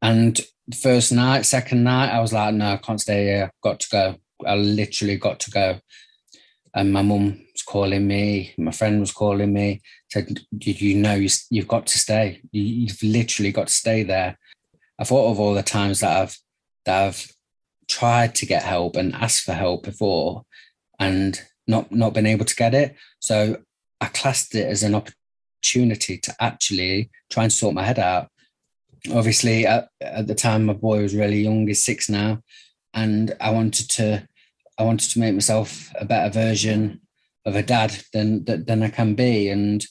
And 0.00 0.40
the 0.66 0.76
first 0.76 1.12
night, 1.12 1.46
second 1.46 1.84
night, 1.84 2.10
I 2.10 2.20
was 2.20 2.32
like, 2.32 2.54
no, 2.54 2.72
I 2.72 2.76
can't 2.76 3.00
stay 3.00 3.24
here. 3.24 3.44
I've 3.44 3.60
got 3.62 3.80
to 3.80 3.88
go. 3.90 4.16
I 4.46 4.56
literally 4.56 5.16
got 5.16 5.40
to 5.40 5.50
go. 5.50 5.80
And 6.74 6.92
my 6.92 7.02
mum 7.02 7.40
was 7.52 7.62
calling 7.62 8.06
me. 8.06 8.54
My 8.56 8.72
friend 8.72 9.00
was 9.00 9.12
calling 9.12 9.52
me. 9.52 9.82
Said, 10.10 10.40
"You 10.50 10.96
know, 10.96 11.26
you've 11.50 11.68
got 11.68 11.86
to 11.88 11.98
stay. 11.98 12.40
You've 12.50 13.02
literally 13.02 13.52
got 13.52 13.68
to 13.68 13.72
stay 13.72 14.02
there." 14.02 14.38
I 14.98 15.04
thought 15.04 15.30
of 15.30 15.38
all 15.38 15.54
the 15.54 15.62
times 15.62 16.00
that 16.00 16.16
I've 16.16 16.38
that 16.86 17.08
I've 17.08 17.32
tried 17.88 18.34
to 18.36 18.46
get 18.46 18.62
help 18.62 18.96
and 18.96 19.14
asked 19.14 19.42
for 19.42 19.52
help 19.52 19.84
before, 19.84 20.44
and 20.98 21.40
not 21.72 21.90
not 21.90 22.14
been 22.14 22.30
able 22.34 22.44
to 22.44 22.60
get 22.62 22.74
it. 22.74 22.94
So 23.18 23.36
I 24.00 24.06
classed 24.06 24.54
it 24.54 24.66
as 24.66 24.82
an 24.82 24.94
opportunity 24.94 26.18
to 26.18 26.34
actually 26.38 27.10
try 27.30 27.44
and 27.44 27.52
sort 27.52 27.74
my 27.74 27.84
head 27.84 27.98
out. 27.98 28.28
Obviously, 29.12 29.66
at, 29.66 29.88
at 30.00 30.26
the 30.28 30.34
time, 30.34 30.66
my 30.66 30.74
boy 30.74 31.02
was 31.02 31.14
really 31.22 31.40
young; 31.42 31.66
he's 31.66 31.84
six 31.84 32.08
now, 32.08 32.40
and 32.94 33.34
I 33.40 33.50
wanted 33.50 33.88
to 33.90 34.28
I 34.78 34.82
wanted 34.84 35.10
to 35.10 35.20
make 35.20 35.34
myself 35.34 35.92
a 35.98 36.04
better 36.04 36.30
version 36.30 37.00
of 37.44 37.56
a 37.56 37.62
dad 37.62 37.90
than 38.12 38.44
than 38.44 38.82
I 38.82 38.90
can 38.90 39.14
be, 39.14 39.48
and 39.48 39.84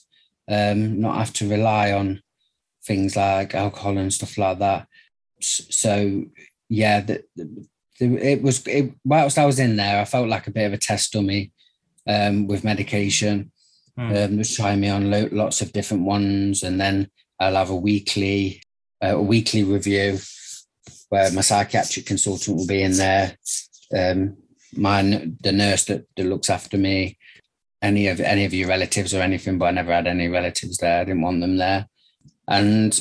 um, 0.48 1.00
not 1.00 1.18
have 1.18 1.32
to 1.34 1.48
rely 1.48 1.92
on 1.92 2.22
things 2.84 3.16
like 3.16 3.54
alcohol 3.54 3.98
and 3.98 4.12
stuff 4.12 4.38
like 4.38 4.58
that. 4.58 4.86
So 5.40 6.24
yeah, 6.68 7.00
the, 7.00 7.24
the, 7.36 7.66
it 8.00 8.42
was 8.42 8.66
it, 8.66 8.92
whilst 9.04 9.38
I 9.38 9.46
was 9.46 9.58
in 9.58 9.76
there, 9.76 10.00
I 10.00 10.04
felt 10.04 10.28
like 10.28 10.46
a 10.46 10.52
bit 10.52 10.66
of 10.66 10.72
a 10.72 10.78
test 10.78 11.12
dummy 11.12 11.52
um, 12.06 12.46
with 12.46 12.64
medication. 12.64 13.52
Mm. 13.98 14.38
Um, 14.38 14.42
trying 14.42 14.80
me 14.80 14.88
on 14.88 15.10
lo- 15.10 15.28
lots 15.32 15.60
of 15.60 15.72
different 15.72 16.04
ones, 16.04 16.62
and 16.62 16.80
then 16.80 17.10
I'll 17.38 17.56
have 17.56 17.68
a 17.68 17.76
weekly 17.76 18.62
uh, 19.04 19.16
a 19.16 19.22
weekly 19.22 19.64
review 19.64 20.18
where 21.10 21.30
my 21.32 21.42
psychiatric 21.42 22.06
consultant 22.06 22.56
will 22.56 22.66
be 22.66 22.82
in 22.82 22.96
there. 22.96 23.36
Um, 23.94 24.38
my 24.74 25.02
the 25.42 25.52
nurse 25.52 25.84
that, 25.86 26.06
that 26.16 26.24
looks 26.24 26.48
after 26.48 26.78
me, 26.78 27.18
any 27.82 28.06
of 28.06 28.18
any 28.20 28.46
of 28.46 28.54
your 28.54 28.68
relatives 28.68 29.12
or 29.12 29.20
anything, 29.20 29.58
but 29.58 29.66
I 29.66 29.70
never 29.72 29.92
had 29.92 30.06
any 30.06 30.28
relatives 30.28 30.78
there. 30.78 31.00
I 31.00 31.04
didn't 31.04 31.20
want 31.20 31.42
them 31.42 31.58
there, 31.58 31.86
and 32.48 32.98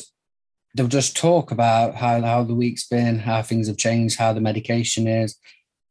they'll 0.75 0.88
just 0.88 1.15
talk 1.15 1.51
about 1.51 1.96
how 1.96 2.20
how 2.22 2.43
the 2.43 2.55
week's 2.55 2.86
been, 2.86 3.20
how 3.20 3.41
things 3.43 3.67
have 3.67 3.77
changed, 3.77 4.20
how 4.20 4.34
the 4.34 4.41
medication 4.41 5.08
is, 5.08 5.38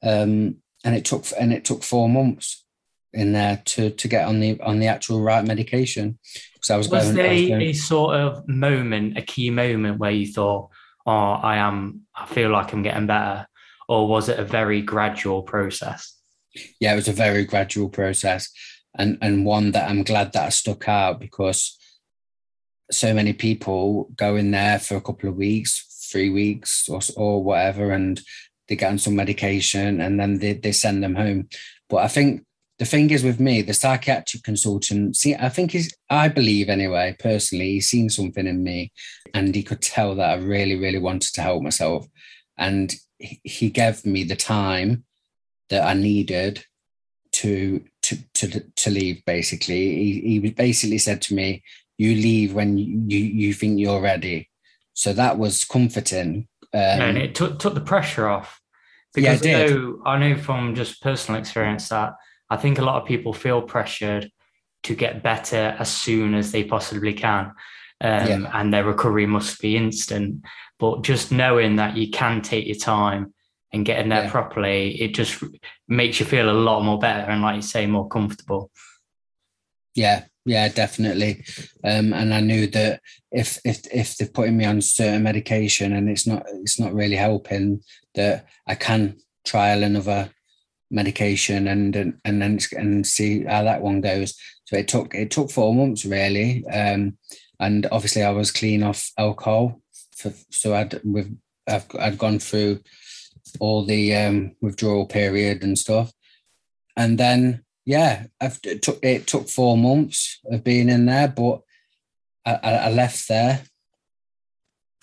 um, 0.03 0.57
and 0.85 0.95
it 0.95 1.07
took 1.07 1.25
and 1.39 1.55
it 1.55 1.65
took 1.65 1.83
four 1.83 2.09
months 2.09 2.67
in 3.13 3.33
there 3.33 3.63
to 3.65 3.91
to 3.91 4.09
get 4.09 4.27
on 4.27 4.41
the 4.41 4.61
on 4.61 4.79
the 4.79 4.87
actual 4.87 5.21
right 5.21 5.45
medication. 5.45 6.19
So 6.63 6.75
I 6.75 6.79
was, 6.79 6.89
was 6.89 7.05
going, 7.05 7.17
there 7.17 7.33
was 7.33 7.49
going, 7.49 7.63
a 7.63 7.73
sort 7.73 8.17
of 8.17 8.49
moment, 8.49 9.19
a 9.19 9.23
key 9.23 9.51
moment 9.51 9.99
where 9.99 10.11
you 10.11 10.27
thought, 10.27 10.71
"Oh, 11.07 11.13
I 11.13 11.57
am, 11.57 12.03
I 12.15 12.27
feel 12.27 12.51
like 12.51 12.73
I'm 12.73 12.83
getting 12.83 13.07
better," 13.07 13.47
or 13.89 14.07
was 14.07 14.29
it 14.29 14.39
a 14.39 14.45
very 14.45 14.83
gradual 14.83 15.43
process? 15.43 16.17
Yeah, 16.81 16.93
it 16.93 16.97
was 16.97 17.09
a 17.09 17.13
very 17.13 17.45
gradual 17.45 17.89
process, 17.89 18.51
and 18.97 19.19
and 19.23 19.45
one 19.45 19.73
that 19.73 19.91
I'm 19.91 20.03
glad 20.03 20.33
that 20.33 20.47
I 20.47 20.49
stuck 20.51 20.89
out 20.89 21.21
because 21.21 21.77
so 22.91 23.15
many 23.15 23.33
people 23.33 24.11
go 24.17 24.37
in 24.37 24.51
there 24.51 24.79
for 24.79 24.97
a 24.97 25.01
couple 25.01 25.29
of 25.29 25.37
weeks, 25.37 26.09
three 26.11 26.29
weeks, 26.29 26.89
or, 26.89 27.01
or 27.17 27.43
whatever, 27.43 27.93
and 27.93 28.21
they 28.71 28.77
get 28.77 28.91
on 28.91 28.99
some 28.99 29.17
medication 29.17 30.01
and 30.01 30.19
then 30.19 30.39
they, 30.39 30.55
they 30.55 30.73
send 30.73 31.03
them 31.03 31.17
home. 31.17 31.49
But 31.89 31.99
I 31.99 32.09
think 32.09 32.45
the 32.81 32.87
thing 32.87 33.11
is 33.11 33.23
with 33.23 33.39
me, 33.39 33.61
the 33.61 33.75
psychiatric 33.75 34.43
consultant, 34.43 35.15
see, 35.15 35.35
I 35.35 35.51
think 35.51 35.73
he's, 35.73 35.95
I 36.09 36.29
believe 36.29 36.71
anyway, 36.71 37.15
personally, 37.19 37.73
he's 37.73 37.91
seen 37.91 38.09
something 38.09 38.47
in 38.47 38.63
me 38.63 38.91
and 39.35 39.55
he 39.55 39.63
could 39.63 39.83
tell 39.83 40.15
that 40.15 40.31
I 40.31 40.43
really, 40.43 40.77
really 40.77 40.99
wanted 40.99 41.35
to 41.35 41.43
help 41.43 41.63
myself. 41.63 42.07
And 42.57 42.91
he 43.19 43.69
gave 43.69 44.07
me 44.07 44.25
the 44.25 44.35
time 44.35 45.05
that 45.69 45.87
I 45.87 45.93
needed 45.93 46.65
to 47.33 47.85
to 48.03 48.17
to, 48.35 48.61
to 48.75 48.91
leave 48.91 49.25
basically 49.25 49.95
he, 49.95 50.41
he 50.41 50.51
basically 50.51 50.99
said 50.99 51.23
to 51.23 51.35
me 51.35 51.63
you 51.97 52.15
leave 52.15 52.55
when 52.55 52.77
you 52.77 53.19
you 53.19 53.53
think 53.53 53.79
you're 53.79 54.01
ready. 54.01 54.49
So 54.95 55.13
that 55.13 55.39
was 55.39 55.65
comforting. 55.65 56.49
Um, 56.73 56.81
and 56.81 57.19
it 57.19 57.35
took 57.35 57.59
took 57.59 57.75
the 57.75 57.83
pressure 57.83 58.27
off. 58.27 58.59
Because 59.13 59.45
yeah, 59.45 59.59
I 59.59 59.67
know, 59.67 60.03
I 60.07 60.19
know 60.19 60.37
from 60.37 60.75
just 60.75 61.03
personal 61.03 61.39
experience 61.39 61.91
that 61.91 62.15
I 62.51 62.57
think 62.57 62.79
a 62.79 62.85
lot 62.85 63.01
of 63.01 63.09
people 63.09 63.33
feel 63.33 63.63
pressured 63.63 64.31
to 64.83 64.95
get 64.95 65.23
better 65.23 65.77
as 65.79 65.91
soon 65.91 66.35
as 66.35 66.53
they 66.53 66.65
possibly 66.65 67.15
can. 67.15 67.53
Um, 68.03 68.29
yeah. 68.29 68.51
and 68.55 68.73
their 68.73 68.85
recovery 68.85 69.27
must 69.27 69.61
be 69.61 69.77
instant. 69.77 70.43
But 70.79 71.03
just 71.03 71.31
knowing 71.31 71.77
that 71.77 71.97
you 71.97 72.11
can 72.11 72.41
take 72.41 72.67
your 72.67 72.77
time 72.77 73.35
and 73.73 73.85
get 73.85 74.01
in 74.01 74.09
there 74.09 74.25
yeah. 74.25 74.31
properly, 74.31 75.01
it 75.01 75.15
just 75.15 75.45
makes 75.87 76.19
you 76.19 76.25
feel 76.25 76.51
a 76.51 76.53
lot 76.53 76.83
more 76.83 76.99
better 76.99 77.31
and, 77.31 77.43
like 77.43 77.57
you 77.57 77.63
say, 77.63 77.87
more 77.87 78.09
comfortable. 78.09 78.71
Yeah, 79.95 80.25
yeah, 80.47 80.69
definitely. 80.69 81.45
Um, 81.85 82.15
and 82.15 82.33
I 82.33 82.41
knew 82.41 82.67
that 82.69 83.01
if 83.31 83.59
if 83.65 83.81
if 83.93 84.17
they're 84.17 84.29
putting 84.29 84.57
me 84.57 84.65
on 84.65 84.81
certain 84.81 85.23
medication 85.23 85.93
and 85.93 86.09
it's 86.09 86.27
not 86.27 86.45
it's 86.49 86.81
not 86.81 86.95
really 86.95 87.17
helping, 87.17 87.83
that 88.15 88.47
I 88.67 88.77
can 88.77 89.19
trial 89.45 89.83
another 89.83 90.31
medication 90.91 91.69
and 91.69 91.95
and 91.95 92.19
and 92.25 92.43
then 92.43 92.59
and 92.77 93.07
see 93.07 93.45
how 93.45 93.63
that 93.65 93.83
one 93.83 94.01
goes. 94.01 94.35
So 94.65 94.77
it 94.77 94.89
took 94.89 95.15
it 95.15 95.31
took 95.31 95.51
four 95.51 95.75
months 95.75 96.05
really, 96.05 96.65
um, 96.69 97.17
and 97.59 97.87
obviously 97.93 98.23
I 98.23 98.31
was 98.31 98.51
clean 98.51 98.83
off 98.83 99.11
alcohol, 99.19 99.81
for, 100.17 100.33
so 100.51 100.75
I'd 100.75 101.01
with 101.05 101.37
I've 101.67 101.87
I'd 101.99 102.19
gone 102.19 102.39
through 102.39 102.81
all 103.59 103.85
the 103.85 104.15
um, 104.15 104.57
withdrawal 104.61 105.07
period 105.07 105.63
and 105.63 105.79
stuff, 105.79 106.13
and 106.97 107.19
then 107.19 107.65
yeah, 107.85 108.27
I've, 108.41 108.61
it 108.65 108.83
took 108.83 109.03
it 109.03 109.27
took 109.27 109.49
four 109.49 109.77
months 109.77 110.41
of 110.51 110.63
being 110.63 110.89
in 110.89 111.07
there, 111.07 111.29
but 111.29 111.63
I, 112.45 112.55
I 112.55 112.91
left 112.91 113.29
there. 113.29 113.63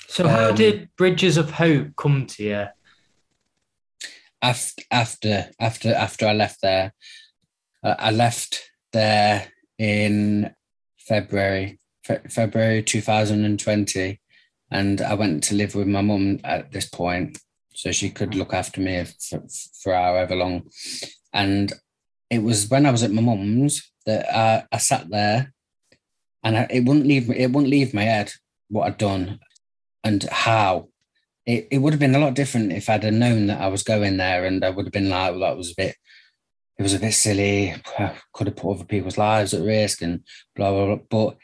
So, 0.07 0.27
how 0.27 0.49
um, 0.49 0.55
did 0.55 0.89
Bridges 0.95 1.37
of 1.37 1.51
Hope 1.51 1.95
come 1.97 2.25
to 2.27 2.43
you? 2.43 2.67
After 4.41 4.83
after 4.91 5.49
after 5.59 5.93
after 5.93 6.27
I 6.27 6.33
left 6.33 6.61
there, 6.61 6.93
uh, 7.83 7.95
I 7.97 8.11
left 8.11 8.71
there 8.93 9.47
in 9.79 10.53
February 10.99 11.79
fe- 12.03 12.21
February 12.29 12.83
two 12.83 13.01
thousand 13.01 13.45
and 13.45 13.59
twenty, 13.59 14.21
and 14.69 15.01
I 15.01 15.15
went 15.15 15.43
to 15.45 15.55
live 15.55 15.73
with 15.75 15.87
my 15.87 16.01
mum 16.01 16.39
at 16.43 16.71
this 16.71 16.87
point, 16.87 17.39
so 17.73 17.91
she 17.91 18.09
could 18.09 18.35
look 18.35 18.53
after 18.53 18.79
me 18.81 19.05
for, 19.05 19.43
for 19.81 19.93
however 19.93 20.35
long. 20.35 20.69
And 21.33 21.73
it 22.29 22.43
was 22.43 22.69
when 22.69 22.85
I 22.85 22.91
was 22.91 23.03
at 23.03 23.11
my 23.11 23.21
mum's 23.21 23.91
that 24.05 24.33
I, 24.33 24.65
I 24.71 24.77
sat 24.77 25.09
there 25.09 25.53
and 26.43 26.57
I, 26.57 26.67
it 26.69 26.85
wouldn't 26.85 27.07
leave 27.07 27.29
me, 27.29 27.37
it 27.37 27.51
wouldn't 27.51 27.71
leave 27.71 27.93
my 27.93 28.03
head 28.03 28.31
what 28.69 28.87
I'd 28.87 28.97
done 28.97 29.39
and 30.03 30.23
how. 30.23 30.89
It, 31.47 31.67
it 31.71 31.77
would 31.79 31.93
have 31.93 31.99
been 31.99 32.13
a 32.13 32.19
lot 32.19 32.35
different 32.35 32.71
if 32.71 32.89
I'd 32.89 33.03
have 33.03 33.13
known 33.13 33.47
that 33.47 33.59
I 33.59 33.67
was 33.69 33.81
going 33.81 34.17
there 34.17 34.45
and 34.45 34.63
I 34.63 34.69
would 34.69 34.85
have 34.85 34.93
been 34.93 35.09
like, 35.09 35.31
well, 35.31 35.39
that 35.39 35.57
was 35.57 35.71
a 35.71 35.75
bit, 35.75 35.95
it 36.77 36.83
was 36.83 36.93
a 36.93 36.99
bit 36.99 37.13
silly. 37.13 37.73
I 37.99 38.13
could 38.33 38.47
have 38.47 38.55
put 38.55 38.75
other 38.75 38.83
people's 38.83 39.17
lives 39.17 39.53
at 39.55 39.63
risk 39.63 40.03
and 40.03 40.23
blah, 40.55 40.71
blah, 40.71 40.95
blah. 40.95 41.05
But 41.09 41.37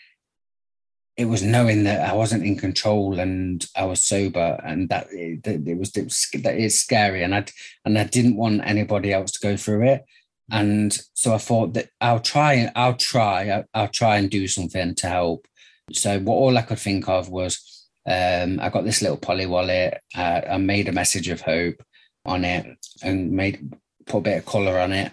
it 1.17 1.25
was 1.25 1.41
knowing 1.41 1.85
that 1.85 2.07
I 2.07 2.13
wasn't 2.13 2.45
in 2.45 2.57
control 2.57 3.19
and 3.19 3.65
I 3.75 3.85
was 3.85 4.03
sober 4.03 4.59
and 4.63 4.89
that 4.89 5.07
it, 5.11 5.47
it 5.47 5.77
was, 5.79 5.95
it 5.95 6.03
was 6.03 6.27
that 6.43 6.55
it's 6.55 6.75
scary 6.75 7.23
and 7.23 7.33
I 7.33 7.45
and 7.85 7.97
I 7.97 8.03
didn't 8.03 8.35
want 8.35 8.61
anybody 8.65 9.13
else 9.13 9.31
to 9.31 9.39
go 9.39 9.55
through 9.55 9.87
it 9.87 10.05
and 10.51 10.97
so 11.13 11.33
I 11.33 11.37
thought 11.37 11.73
that 11.73 11.89
I'll 12.01 12.19
try, 12.19 12.69
I'll 12.75 12.95
try, 12.95 13.49
I'll, 13.49 13.65
I'll 13.73 13.87
try 13.87 14.17
and 14.17 14.29
do 14.29 14.47
something 14.47 14.95
to 14.95 15.07
help. 15.07 15.47
So 15.91 16.19
what 16.19 16.35
all 16.35 16.57
I 16.57 16.61
could 16.61 16.79
think 16.79 17.07
of 17.07 17.29
was 17.29 17.72
um, 18.05 18.59
I 18.59 18.69
got 18.69 18.83
this 18.83 19.01
little 19.01 19.17
poly 19.17 19.45
wallet. 19.45 19.99
Uh, 20.15 20.41
I 20.49 20.57
made 20.57 20.89
a 20.89 20.93
message 20.93 21.29
of 21.29 21.41
hope 21.41 21.81
on 22.25 22.43
it 22.43 22.65
and 23.01 23.31
made 23.31 23.73
put 24.05 24.19
a 24.19 24.21
bit 24.21 24.37
of 24.39 24.45
color 24.45 24.77
on 24.79 24.91
it, 24.91 25.11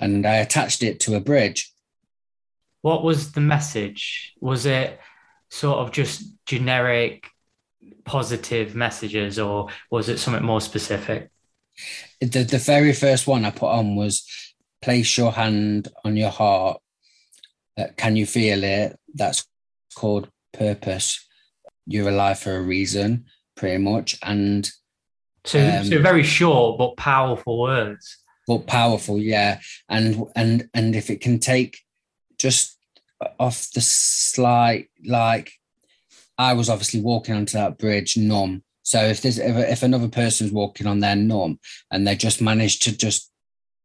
and 0.00 0.26
I 0.26 0.36
attached 0.36 0.82
it 0.82 1.00
to 1.00 1.16
a 1.16 1.20
bridge. 1.20 1.72
What 2.82 3.02
was 3.02 3.32
the 3.32 3.40
message? 3.40 4.34
Was 4.40 4.66
it 4.66 5.00
sort 5.50 5.78
of 5.78 5.90
just 5.90 6.22
generic 6.46 7.26
positive 8.04 8.74
messages, 8.74 9.38
or 9.38 9.68
was 9.90 10.08
it 10.08 10.18
something 10.18 10.44
more 10.44 10.60
specific? 10.60 11.30
The 12.20 12.44
the 12.44 12.58
very 12.58 12.92
first 12.92 13.26
one 13.26 13.44
I 13.44 13.50
put 13.50 13.70
on 13.70 13.96
was 13.96 14.26
place 14.80 15.16
your 15.18 15.32
hand 15.32 15.88
on 16.04 16.16
your 16.16 16.30
heart. 16.30 16.80
Uh, 17.76 17.86
can 17.96 18.16
you 18.16 18.26
feel 18.26 18.62
it? 18.62 18.98
That's 19.14 19.44
called 19.94 20.28
purpose. 20.52 21.27
You're 21.88 22.10
alive 22.10 22.38
for 22.38 22.56
a 22.56 22.62
reason, 22.62 23.24
pretty 23.56 23.78
much. 23.78 24.18
And 24.22 24.70
so, 25.44 25.58
um, 25.58 25.84
so 25.84 26.00
very 26.00 26.22
short 26.22 26.78
but 26.78 26.96
powerful 26.96 27.60
words. 27.60 28.18
But 28.46 28.66
powerful, 28.66 29.18
yeah. 29.18 29.60
And 29.88 30.24
and 30.36 30.68
and 30.74 30.94
if 30.94 31.10
it 31.10 31.20
can 31.20 31.38
take 31.38 31.78
just 32.38 32.76
off 33.40 33.70
the 33.72 33.80
slight, 33.80 34.88
like 35.04 35.52
I 36.36 36.52
was 36.52 36.68
obviously 36.68 37.00
walking 37.00 37.34
onto 37.34 37.58
that 37.58 37.78
bridge 37.78 38.16
numb. 38.16 38.62
So 38.82 39.02
if 39.02 39.22
there's 39.22 39.38
if, 39.38 39.56
if 39.56 39.82
another 39.82 40.08
person's 40.08 40.52
walking 40.52 40.86
on 40.86 41.00
their 41.00 41.16
numb 41.16 41.58
and 41.90 42.06
they 42.06 42.14
just 42.14 42.40
managed 42.40 42.82
to 42.82 42.96
just 42.96 43.30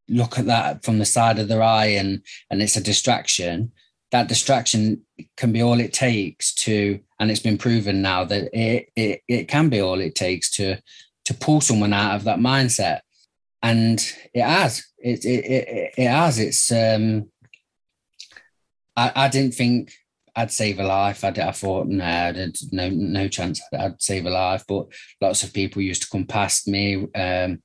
look 0.10 0.38
at 0.38 0.46
that 0.48 0.84
from 0.84 1.00
the 1.00 1.06
side 1.06 1.40
of 1.40 1.48
their 1.48 1.64
eye 1.64 1.88
and 1.88 2.22
and 2.50 2.62
it's 2.62 2.76
a 2.76 2.84
distraction 2.84 3.72
that 4.14 4.28
distraction 4.28 5.02
can 5.38 5.52
be 5.52 5.62
all 5.62 5.80
it 5.80 5.92
takes 5.92 6.54
to 6.54 7.00
and 7.24 7.32
it's 7.32 7.40
been 7.40 7.58
proven 7.58 8.02
now 8.02 8.26
that 8.26 8.50
it 8.54 8.90
it, 8.96 9.22
it 9.28 9.48
can 9.48 9.70
be 9.70 9.80
all 9.80 10.02
it 10.02 10.14
takes 10.14 10.52
to 10.52 10.78
to 11.26 11.34
pull 11.34 11.62
someone 11.62 11.94
out 11.94 12.16
of 12.16 12.26
that 12.26 12.38
mindset 12.38 13.00
and 13.62 14.14
it 14.34 14.44
has 14.44 14.86
it 15.00 15.24
it, 15.24 15.46
it, 15.46 15.94
it 15.98 16.08
has 16.08 16.38
it's 16.38 16.70
um 16.72 17.30
I, 18.98 19.12
I 19.16 19.28
didn't 19.30 19.54
think 19.54 19.94
I'd 20.36 20.52
save 20.52 20.80
a 20.80 20.84
life. 20.84 21.24
I, 21.24 21.30
I 21.30 21.52
thought, 21.52 21.88
no, 21.88 22.34
no, 22.72 22.90
no 22.90 23.28
chance 23.28 23.62
I'd 23.72 24.02
save 24.02 24.26
a 24.26 24.30
life. 24.30 24.64
But 24.68 24.88
lots 25.22 25.44
of 25.44 25.54
people 25.54 25.82
used 25.82 26.04
to 26.04 26.10
come 26.10 26.26
past 26.26 26.68
me 26.68 27.08
um, 27.16 27.62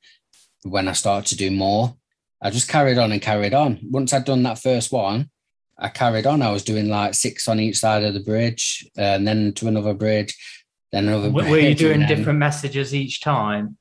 when 0.63 0.89
I 0.89 0.93
started 0.93 1.29
to 1.31 1.37
do 1.37 1.51
more, 1.51 1.97
I 2.43 2.51
just 2.51 2.69
carried 2.69 2.99
on 2.99 3.13
and 3.13 3.21
carried 3.21 3.55
on. 3.55 3.79
Once 3.83 4.13
I'd 4.13 4.25
done 4.25 4.43
that 4.45 4.59
first 4.59 4.93
one, 4.93 5.31
I 5.79 5.89
carried 5.89 6.27
on. 6.27 6.43
I 6.43 6.51
was 6.51 6.65
doing 6.65 6.89
like 6.89 7.15
six 7.15 7.47
on 7.47 7.61
each 7.61 7.79
side 7.79 8.03
of 8.03 8.15
the 8.15 8.21
bridge, 8.21 8.89
and 8.97 9.27
then 9.27 9.53
to 9.55 9.69
another 9.69 9.95
bridge, 9.95 10.37
then 10.93 11.09
another. 11.09 11.31
Were 11.31 11.43
bridge, 11.43 11.81
you 11.81 11.89
doing 11.89 12.07
different 12.07 12.39
messages 12.39 12.95
each 12.95 13.21
time? 13.21 13.79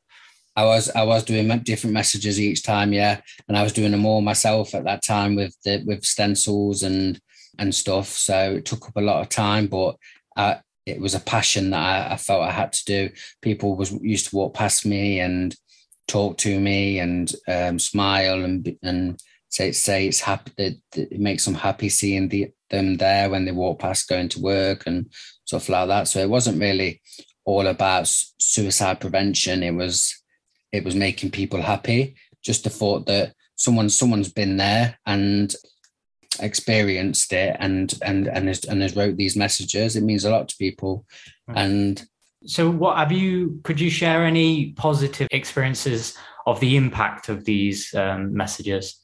I 0.56 0.66
was 0.66 0.90
I 0.90 1.04
was 1.04 1.24
doing 1.24 1.48
different 1.60 1.94
messages 1.94 2.40
each 2.40 2.64
time, 2.64 2.94
yeah, 2.94 3.22
and 3.48 3.58
I 3.58 3.64
was 3.64 3.74
doing 3.74 3.92
them 3.92 4.06
all 4.06 4.22
myself 4.22 4.76
at 4.76 4.84
that 4.86 5.04
time 5.04 5.36
with 5.36 5.56
the 5.64 5.84
with 5.86 6.04
stencils 6.04 6.84
and 6.84 7.20
and 7.60 7.74
stuff. 7.74 8.10
So 8.10 8.54
it 8.54 8.66
took 8.66 8.88
up 8.88 8.98
a 8.98 9.02
lot 9.02 9.22
of 9.22 9.30
time, 9.30 9.68
but 9.68 9.98
I, 10.36 10.60
it 10.86 11.00
was 11.00 11.16
a 11.16 11.20
passion 11.20 11.72
that 11.72 11.80
I, 11.80 12.14
I, 12.14 12.18
felt 12.18 12.44
I 12.44 12.52
had 12.52 12.72
to 12.74 12.86
do. 12.86 13.10
People 13.42 13.76
was 13.76 13.92
used 13.92 14.30
to 14.30 14.36
walk 14.36 14.54
past 14.54 14.86
me 14.86 15.20
and 15.20 15.56
talk 16.08 16.38
to 16.38 16.60
me 16.60 17.00
and 17.00 17.34
um, 17.48 17.80
smile 17.80 18.44
and 18.44 18.78
and 18.82 19.22
say 19.58 19.72
say 19.72 20.08
it's 20.08 20.20
happy 20.20 20.52
that, 20.58 20.76
it 21.12 21.20
makes 21.20 21.46
them 21.46 21.56
happy 21.56 21.90
seeing 21.90 22.30
the, 22.30 22.52
them 22.70 22.98
there 22.98 23.30
when 23.30 23.46
they 23.46 23.52
walk 23.52 23.80
past 23.80 24.08
going 24.08 24.30
to 24.30 24.42
work 24.42 24.84
and 24.86 25.12
stuff 25.46 25.70
like 25.70 25.88
that. 25.88 26.08
So 26.08 26.20
it 26.20 26.30
wasn't 26.30 26.62
really 26.62 27.02
all 27.46 27.68
about 27.68 28.08
suicide 28.08 29.00
prevention. 29.00 29.64
It 29.64 29.76
was 29.76 30.14
it 30.72 30.84
was 30.84 30.96
making 30.96 31.32
people 31.32 31.62
happy. 31.62 32.16
Just 32.44 32.64
the 32.64 32.70
thought 32.70 33.06
that 33.08 33.34
someone 33.56 33.90
someone's 33.90 34.32
been 34.32 34.58
there 34.58 35.00
and 35.06 35.54
experienced 36.40 37.34
it 37.34 37.56
and 37.60 37.94
and 38.04 38.28
and 38.28 38.48
has, 38.48 38.64
and 38.66 38.82
has 38.82 38.96
wrote 38.96 39.18
these 39.18 39.36
messages. 39.36 39.96
It 39.96 40.04
means 40.04 40.26
a 40.26 40.32
lot 40.32 40.50
to 40.50 40.58
people. 40.58 41.06
And 41.48 42.06
so, 42.46 42.70
what 42.70 42.98
have 42.98 43.12
you? 43.12 43.60
Could 43.64 43.80
you 43.80 43.90
share 43.90 44.24
any 44.24 44.74
positive 44.74 45.28
experiences 45.32 46.16
of 46.46 46.60
the 46.60 46.76
impact 46.76 47.30
of 47.30 47.46
these 47.46 47.94
um, 47.94 48.34
messages? 48.34 49.02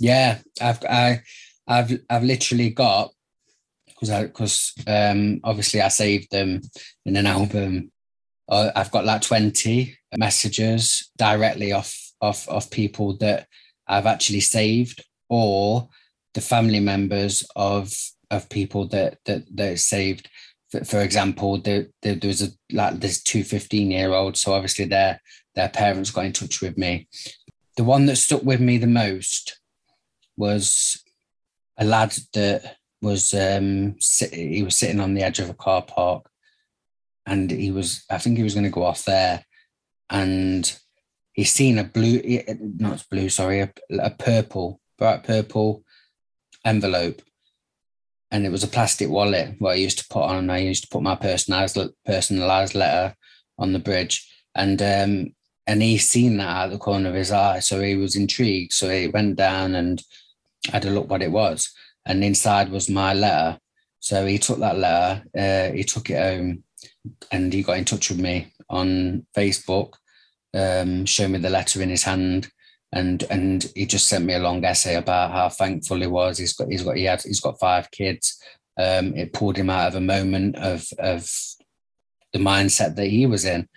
Yeah, 0.00 0.38
I've 0.60 0.82
I, 0.84 1.20
I've 1.68 2.00
I've 2.08 2.24
literally 2.24 2.70
got 2.70 3.10
because 3.86 4.10
because 4.22 4.72
um, 4.86 5.40
obviously 5.44 5.80
I 5.82 5.88
saved 5.88 6.30
them 6.30 6.62
in 7.04 7.16
an 7.16 7.26
album. 7.26 7.92
Uh, 8.48 8.70
I've 8.74 8.90
got 8.90 9.04
like 9.04 9.20
twenty 9.20 9.96
messages 10.16 11.10
directly 11.18 11.72
off 11.72 11.94
off 12.20 12.48
of 12.48 12.70
people 12.70 13.16
that 13.18 13.46
I've 13.86 14.06
actually 14.06 14.40
saved 14.40 15.04
or 15.28 15.88
the 16.34 16.40
family 16.40 16.80
members 16.80 17.46
of 17.54 17.92
of 18.30 18.48
people 18.48 18.88
that 18.88 19.18
that 19.26 19.44
that 19.54 19.78
saved. 19.78 20.28
For, 20.86 21.00
example, 21.00 21.58
there, 21.58 21.88
there, 22.00 22.14
there 22.14 22.28
was 22.28 22.42
a 22.42 22.48
like 22.70 23.00
there's 23.00 23.20
two 23.24 23.42
15 23.42 23.90
year 23.90 24.12
olds, 24.12 24.40
so 24.40 24.52
obviously 24.52 24.84
their 24.84 25.20
their 25.56 25.68
parents 25.68 26.12
got 26.12 26.26
in 26.26 26.32
touch 26.32 26.62
with 26.62 26.78
me. 26.78 27.08
The 27.76 27.82
one 27.82 28.06
that 28.06 28.16
stuck 28.16 28.44
with 28.44 28.60
me 28.60 28.78
the 28.78 28.86
most 28.86 29.59
was 30.40 31.00
a 31.78 31.84
lad 31.84 32.12
that 32.34 32.76
was 33.02 33.32
um 33.34 33.94
sit, 34.00 34.32
he 34.34 34.62
was 34.62 34.76
sitting 34.76 35.00
on 35.00 35.14
the 35.14 35.22
edge 35.22 35.38
of 35.38 35.50
a 35.50 35.54
car 35.54 35.82
park 35.82 36.22
and 37.26 37.50
he 37.50 37.70
was 37.70 38.04
I 38.10 38.18
think 38.18 38.36
he 38.36 38.42
was 38.42 38.54
going 38.54 38.70
to 38.70 38.78
go 38.78 38.84
off 38.84 39.04
there 39.04 39.44
and 40.10 40.62
he's 41.32 41.52
seen 41.52 41.78
a 41.78 41.84
blue 41.84 42.20
not 42.86 43.04
blue 43.10 43.28
sorry 43.28 43.60
a, 43.60 43.72
a 44.00 44.10
purple 44.10 44.80
bright 44.98 45.22
purple 45.24 45.84
envelope 46.64 47.22
and 48.30 48.46
it 48.46 48.52
was 48.52 48.62
a 48.62 48.68
plastic 48.68 49.08
wallet 49.08 49.56
where 49.58 49.72
I 49.72 49.76
used 49.76 49.98
to 49.98 50.08
put 50.08 50.22
on. 50.22 50.50
I 50.50 50.58
used 50.58 50.84
to 50.84 50.88
put 50.88 51.02
my 51.02 51.16
personalized 51.16 51.78
personalized 52.06 52.74
letter 52.74 53.16
on 53.58 53.72
the 53.72 53.78
bridge 53.78 54.28
and 54.54 54.80
um 54.80 55.34
and 55.66 55.82
he 55.82 55.98
seen 55.98 56.36
that 56.38 56.48
out 56.48 56.70
the 56.70 56.78
corner 56.78 57.08
of 57.10 57.14
his 57.14 57.30
eye. 57.30 57.60
So 57.60 57.80
he 57.80 57.94
was 57.94 58.16
intrigued. 58.16 58.72
So 58.72 58.88
he 58.90 59.06
went 59.08 59.36
down 59.36 59.74
and 59.74 60.02
had 60.68 60.84
a 60.84 60.90
look 60.90 61.08
what 61.08 61.22
it 61.22 61.30
was 61.30 61.72
and 62.06 62.22
inside 62.24 62.70
was 62.70 62.88
my 62.88 63.14
letter 63.14 63.58
so 63.98 64.26
he 64.26 64.38
took 64.38 64.58
that 64.58 64.78
letter 64.78 65.22
uh, 65.38 65.72
he 65.74 65.84
took 65.84 66.10
it 66.10 66.20
home 66.20 66.62
and 67.32 67.52
he 67.52 67.62
got 67.62 67.78
in 67.78 67.84
touch 67.84 68.10
with 68.10 68.20
me 68.20 68.52
on 68.68 69.26
Facebook 69.36 69.94
um, 70.54 71.06
showed 71.06 71.30
me 71.30 71.38
the 71.38 71.50
letter 71.50 71.82
in 71.82 71.90
his 71.90 72.02
hand 72.02 72.50
and 72.92 73.22
and 73.30 73.70
he 73.74 73.86
just 73.86 74.08
sent 74.08 74.24
me 74.24 74.34
a 74.34 74.38
long 74.38 74.64
essay 74.64 74.96
about 74.96 75.30
how 75.30 75.48
thankful 75.48 76.00
he 76.00 76.06
was. 76.06 76.38
He's 76.38 76.54
got 76.54 76.68
he's 76.68 76.82
got 76.82 76.96
he 76.96 77.04
had 77.04 77.22
he's 77.22 77.40
got 77.40 77.60
five 77.60 77.90
kids. 77.90 78.42
Um, 78.78 79.14
it 79.14 79.32
pulled 79.32 79.56
him 79.56 79.70
out 79.70 79.88
of 79.88 79.94
a 79.94 80.00
moment 80.00 80.56
of 80.56 80.86
of 80.98 81.30
the 82.32 82.38
mindset 82.38 82.96
that 82.96 83.06
he 83.06 83.26
was 83.26 83.44
in, 83.44 83.68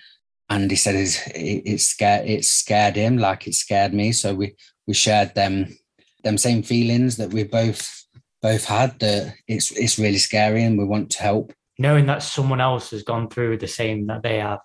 and 0.50 0.69
he 0.69 0.78
said 0.78 0.96
it, 0.96 1.22
it 1.36 1.82
scared 1.82 2.28
it 2.28 2.46
scared 2.46 2.96
him 2.96 3.17
like 3.17 3.48
it 3.48 3.54
scared 3.54 3.93
me. 3.93 4.12
So 4.13 4.34
we 4.34 4.56
we 4.88 4.93
shared 4.93 5.36
them 5.36 5.78
them 6.24 6.38
same 6.38 6.64
feelings 6.64 7.18
that 7.18 7.32
we 7.32 7.44
both 7.44 8.06
both 8.42 8.66
had. 8.66 9.00
That 9.00 9.36
it's 9.48 9.72
it's 9.72 10.00
really 10.00 10.18
scary, 10.18 10.64
and 10.64 10.78
we 10.78 10.86
want 10.86 11.12
to 11.12 11.22
help. 11.22 11.54
Knowing 11.80 12.06
that 12.06 12.24
someone 12.24 12.62
else 12.62 12.92
has 12.92 13.04
gone 13.04 13.30
through 13.30 13.58
the 13.58 13.68
same 13.68 14.08
that 14.08 14.24
they 14.24 14.40
have 14.40 14.60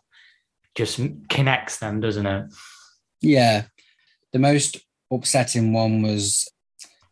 just 0.74 1.00
connects 1.28 1.78
them, 1.78 2.00
doesn't 2.00 2.26
it? 2.26 2.46
Yeah, 3.20 3.64
the 4.32 4.38
most 4.38 4.78
upsetting 5.10 5.72
one 5.72 6.02
was 6.02 6.48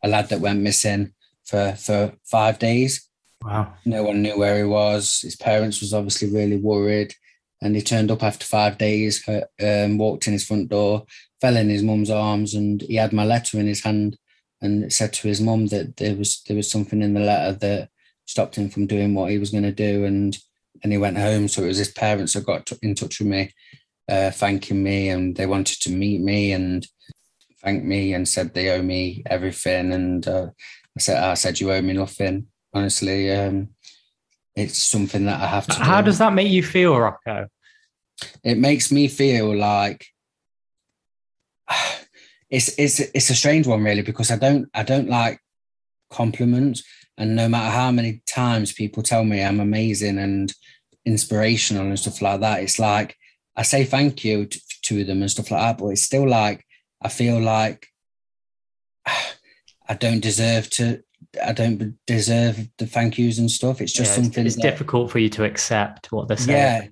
a 0.03 0.09
lad 0.09 0.29
that 0.29 0.41
went 0.41 0.61
missing 0.61 1.13
for 1.45 1.73
for 1.73 2.13
five 2.25 2.59
days. 2.59 3.09
Wow. 3.43 3.75
No 3.85 4.03
one 4.03 4.23
knew 4.23 4.39
where 4.39 4.57
he 4.57 4.65
was. 4.65 5.21
His 5.23 5.37
parents 5.37 5.81
was 5.81 5.95
obviously 5.95 6.31
really 6.31 6.57
worried. 6.57 7.15
And 7.63 7.75
he 7.75 7.83
turned 7.83 8.11
up 8.11 8.23
after 8.23 8.45
five 8.45 8.77
days, 8.77 9.27
um, 9.29 9.99
walked 9.99 10.27
in 10.27 10.35
his 10.35 10.45
front 10.45 10.69
door, 10.69 11.07
fell 11.41 11.57
in 11.57 11.71
his 11.71 11.83
mum's 11.83 12.11
arms, 12.11 12.55
and 12.55 12.83
he 12.83 12.97
had 12.97 13.13
my 13.13 13.25
letter 13.25 13.59
in 13.59 13.67
his 13.67 13.83
hand 13.83 14.19
and 14.61 14.93
said 14.93 15.13
to 15.15 15.29
his 15.29 15.41
mum 15.41 15.67
that 15.69 15.97
there 15.97 16.17
was 16.17 16.43
there 16.47 16.57
was 16.57 16.71
something 16.71 17.03
in 17.03 17.15
the 17.15 17.21
letter 17.21 17.59
that 17.59 17.89
stopped 18.25 18.57
him 18.57 18.69
from 18.69 18.87
doing 18.87 19.15
what 19.15 19.31
he 19.31 19.39
was 19.39 19.51
going 19.51 19.65
to 19.65 19.73
do. 19.73 20.05
And 20.05 20.37
and 20.83 20.93
he 20.93 20.99
went 20.99 21.19
home. 21.19 21.49
So 21.49 21.65
it 21.65 21.69
was 21.69 21.79
his 21.79 21.91
parents 21.91 22.35
that 22.35 22.47
got 22.47 22.71
in 22.83 22.95
touch 22.95 23.19
with 23.19 23.29
me, 23.29 23.53
uh, 24.09 24.31
thanking 24.31 24.83
me, 24.83 25.09
and 25.09 25.37
they 25.37 25.47
wanted 25.47 25.81
to 25.83 25.91
meet 25.91 26.21
me 26.21 26.53
and 26.53 26.87
thanked 27.63 27.85
me 27.85 28.15
and 28.15 28.29
said 28.29 28.55
they 28.55 28.71
owe 28.71 28.83
me 28.83 29.23
everything. 29.27 29.93
And 29.93 30.27
uh, 30.27 30.49
I 30.97 31.01
said, 31.01 31.23
I 31.23 31.35
said, 31.35 31.61
you 31.61 31.73
owe 31.73 31.83
me 31.83 31.95
nothing. 31.95 32.47
Honestly, 32.73 33.33
um, 33.33 33.71
it's 34.55 34.79
something 34.79 35.25
that 35.27 35.41
I 35.41 35.47
have 35.47 35.67
to. 35.69 35.75
How 35.75 36.01
do. 36.01 36.07
does 36.07 36.19
that 36.19 36.33
make 36.33 36.51
you 36.51 36.63
feel, 36.63 36.99
Rocco? 36.99 37.49
It 38.43 38.59
makes 38.59 38.91
me 38.91 39.09
feel 39.09 39.55
like 39.57 40.07
it's 42.51 42.69
it's 42.79 43.01
it's 43.01 43.31
a 43.31 43.35
strange 43.35 43.67
one, 43.67 43.83
really, 43.83 44.03
because 44.03 44.31
I 44.31 44.37
don't 44.37 44.69
I 44.75 44.83
don't 44.83 45.09
like 45.09 45.41
compliments, 46.11 46.83
and 47.19 47.35
no 47.35 47.49
matter 47.49 47.71
how 47.71 47.91
many 47.91 48.23
times 48.27 48.73
people 48.73 49.03
tell 49.03 49.25
me 49.25 49.43
I'm 49.43 49.61
amazing 49.61 50.19
and 50.19 50.53
inspirational 51.05 51.87
and 51.87 51.99
stuff 51.99 52.23
like 52.23 52.41
that, 52.41 52.63
it's 52.63 52.79
like 52.79 53.17
I 53.57 53.63
say 53.63 53.85
thank 53.85 54.25
you 54.25 54.47
to, 54.47 54.61
to 54.83 55.05
them 55.05 55.23
and 55.23 55.31
stuff 55.31 55.51
like 55.51 55.61
that, 55.61 55.79
but 55.79 55.89
it's 55.89 56.03
still 56.03 56.29
like 56.29 56.65
I 57.03 57.09
feel 57.09 57.41
like 57.41 57.89
I 59.89 59.95
don't 59.95 60.21
deserve 60.21 60.71
to. 60.71 61.03
I 61.45 61.53
don't 61.53 61.99
deserve 62.07 62.69
the 62.79 62.87
thank 62.87 63.19
yous 63.19 63.39
and 63.39 63.51
stuff. 63.51 63.81
It's 63.81 63.93
just 63.93 64.17
yeah, 64.17 64.23
something. 64.23 64.47
It's, 64.47 64.57
that, 64.57 64.63
difficult 64.63 65.11
for 65.11 65.19
you 65.19 65.29
to 65.31 65.45
accept 65.45 66.11
what 66.13 66.29
they're 66.29 66.37
saying. 66.37 66.83
Yeah, 66.83 66.89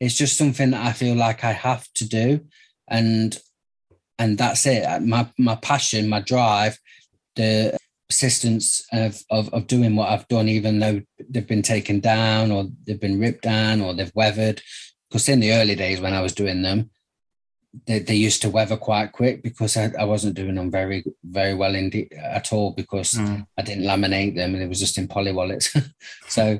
it's 0.00 0.16
just 0.16 0.36
something 0.36 0.70
that 0.70 0.84
I 0.84 0.92
feel 0.92 1.14
like 1.14 1.44
I 1.44 1.52
have 1.52 1.86
to 1.94 2.08
do, 2.08 2.40
and 2.88 3.38
and 4.18 4.38
that's 4.38 4.66
it. 4.66 5.02
My 5.02 5.28
my 5.38 5.56
passion, 5.56 6.08
my 6.08 6.20
drive, 6.20 6.78
the 7.36 7.76
persistence 8.08 8.84
of, 8.92 9.20
of 9.30 9.52
of 9.52 9.66
doing 9.66 9.96
what 9.96 10.10
I've 10.10 10.28
done, 10.28 10.48
even 10.48 10.78
though 10.78 11.02
they've 11.28 11.46
been 11.46 11.62
taken 11.62 12.00
down 12.00 12.50
or 12.50 12.66
they've 12.86 13.00
been 13.00 13.20
ripped 13.20 13.42
down 13.42 13.80
or 13.80 13.94
they've 13.94 14.14
weathered. 14.14 14.62
Because 15.08 15.28
in 15.28 15.40
the 15.40 15.52
early 15.52 15.74
days 15.74 16.00
when 16.00 16.12
I 16.12 16.20
was 16.20 16.34
doing 16.34 16.62
them, 16.62 16.90
they, 17.86 18.00
they 18.00 18.14
used 18.14 18.42
to 18.42 18.50
weather 18.50 18.76
quite 18.76 19.12
quick 19.12 19.42
because 19.42 19.76
I, 19.76 19.92
I 19.98 20.04
wasn't 20.04 20.34
doing 20.34 20.54
them 20.54 20.70
very 20.70 21.04
very 21.24 21.54
well 21.54 21.74
indeed 21.74 22.12
at 22.12 22.52
all 22.52 22.72
because 22.72 23.12
mm. 23.12 23.46
I 23.58 23.62
didn't 23.62 23.84
laminate 23.84 24.34
them 24.34 24.54
and 24.54 24.62
it 24.62 24.68
was 24.68 24.80
just 24.80 24.98
in 24.98 25.08
poly 25.08 25.32
wallets. 25.32 25.76
so 26.28 26.58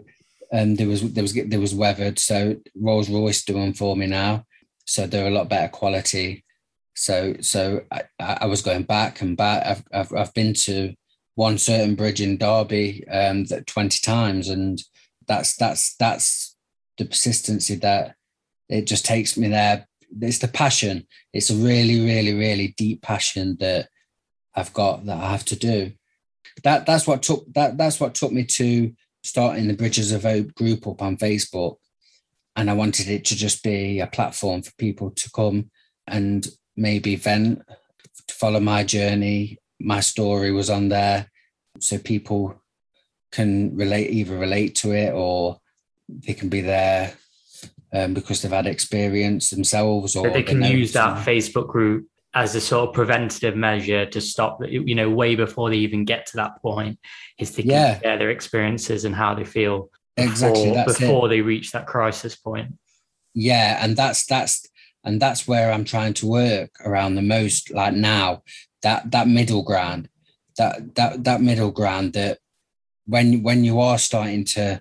um, 0.52 0.76
there 0.76 0.88
was 0.88 1.12
there 1.12 1.22
was 1.22 1.34
there 1.34 1.60
was 1.60 1.74
weathered. 1.74 2.18
So 2.18 2.56
Rolls 2.76 3.10
Royce 3.10 3.44
do 3.44 3.54
them 3.54 3.72
for 3.74 3.96
me 3.96 4.06
now, 4.06 4.44
so 4.84 5.06
they're 5.06 5.28
a 5.28 5.30
lot 5.30 5.48
better 5.48 5.68
quality. 5.68 6.43
So 6.94 7.34
so 7.40 7.82
I, 7.90 8.04
I 8.18 8.46
was 8.46 8.62
going 8.62 8.84
back 8.84 9.20
and 9.20 9.36
back. 9.36 9.66
I've, 9.66 9.84
I've 9.92 10.12
I've 10.12 10.34
been 10.34 10.54
to 10.64 10.94
one 11.34 11.58
certain 11.58 11.94
bridge 11.96 12.20
in 12.20 12.36
Derby 12.36 13.06
um, 13.08 13.44
that 13.46 13.66
twenty 13.66 13.98
times, 14.00 14.48
and 14.48 14.80
that's 15.26 15.56
that's 15.56 15.96
that's 15.96 16.56
the 16.98 17.04
persistency 17.04 17.74
that 17.76 18.14
it 18.68 18.86
just 18.86 19.04
takes 19.04 19.36
me 19.36 19.48
there 19.48 19.86
it's 20.20 20.38
the 20.38 20.48
passion. 20.48 21.06
It's 21.32 21.50
a 21.50 21.54
really, 21.54 22.00
really, 22.00 22.34
really 22.34 22.74
deep 22.76 23.02
passion 23.02 23.56
that 23.60 23.88
I've 24.54 24.72
got 24.72 25.04
that 25.06 25.16
I 25.16 25.30
have 25.30 25.44
to 25.46 25.56
do. 25.56 25.92
That 26.62 26.86
that's 26.86 27.06
what 27.06 27.22
took 27.22 27.52
that 27.54 27.76
that's 27.76 27.98
what 27.98 28.14
took 28.14 28.32
me 28.32 28.44
to 28.44 28.92
starting 29.22 29.66
the 29.66 29.74
Bridges 29.74 30.12
of 30.12 30.22
Hope 30.22 30.54
group 30.54 30.86
up 30.86 31.02
on 31.02 31.16
Facebook. 31.16 31.76
And 32.56 32.70
I 32.70 32.74
wanted 32.74 33.08
it 33.08 33.24
to 33.26 33.36
just 33.36 33.64
be 33.64 33.98
a 33.98 34.06
platform 34.06 34.62
for 34.62 34.70
people 34.78 35.10
to 35.10 35.30
come 35.32 35.70
and 36.06 36.46
maybe 36.76 37.16
vent 37.16 37.62
to 38.28 38.34
follow 38.34 38.60
my 38.60 38.84
journey. 38.84 39.58
My 39.80 40.00
story 40.00 40.52
was 40.52 40.70
on 40.70 40.88
there, 40.88 41.30
so 41.80 41.98
people 41.98 42.60
can 43.32 43.76
relate 43.76 44.10
either 44.10 44.36
relate 44.36 44.76
to 44.76 44.92
it 44.92 45.12
or 45.12 45.58
they 46.08 46.34
can 46.34 46.48
be 46.48 46.60
there 46.60 47.14
um, 47.92 48.14
because 48.14 48.42
they've 48.42 48.52
had 48.52 48.66
experience 48.66 49.50
themselves 49.50 50.14
or 50.14 50.30
they 50.30 50.42
can 50.42 50.62
use 50.62 50.92
that 50.92 51.26
Facebook 51.26 51.68
group 51.68 52.06
as 52.34 52.54
a 52.54 52.60
sort 52.60 52.88
of 52.88 52.94
preventative 52.94 53.56
measure 53.56 54.06
to 54.06 54.20
stop 54.20 54.58
you 54.68 54.94
know 54.94 55.10
way 55.10 55.34
before 55.34 55.70
they 55.70 55.76
even 55.76 56.04
get 56.04 56.26
to 56.26 56.36
that 56.36 56.60
point 56.60 56.98
is 57.38 57.52
to 57.52 57.64
yeah. 57.64 58.00
share 58.00 58.18
their 58.18 58.30
experiences 58.30 59.04
and 59.04 59.14
how 59.14 59.34
they 59.34 59.44
feel 59.44 59.90
before, 60.16 60.30
exactly 60.30 60.84
before 60.86 61.26
it. 61.26 61.28
they 61.30 61.40
reach 61.40 61.72
that 61.72 61.86
crisis 61.86 62.36
point 62.36 62.72
yeah 63.34 63.78
and 63.80 63.96
that's 63.96 64.26
that's 64.26 64.66
and 65.04 65.20
that's 65.20 65.46
where 65.46 65.72
i'm 65.72 65.84
trying 65.84 66.14
to 66.14 66.26
work 66.26 66.70
around 66.84 67.14
the 67.14 67.22
most 67.22 67.70
like 67.70 67.94
now 67.94 68.42
that 68.82 69.10
that 69.10 69.28
middle 69.28 69.62
ground 69.62 70.08
that 70.56 70.94
that 70.94 71.24
that 71.24 71.40
middle 71.40 71.70
ground 71.70 72.12
that 72.12 72.38
when 73.06 73.42
when 73.42 73.64
you 73.64 73.80
are 73.80 73.98
starting 73.98 74.44
to 74.44 74.80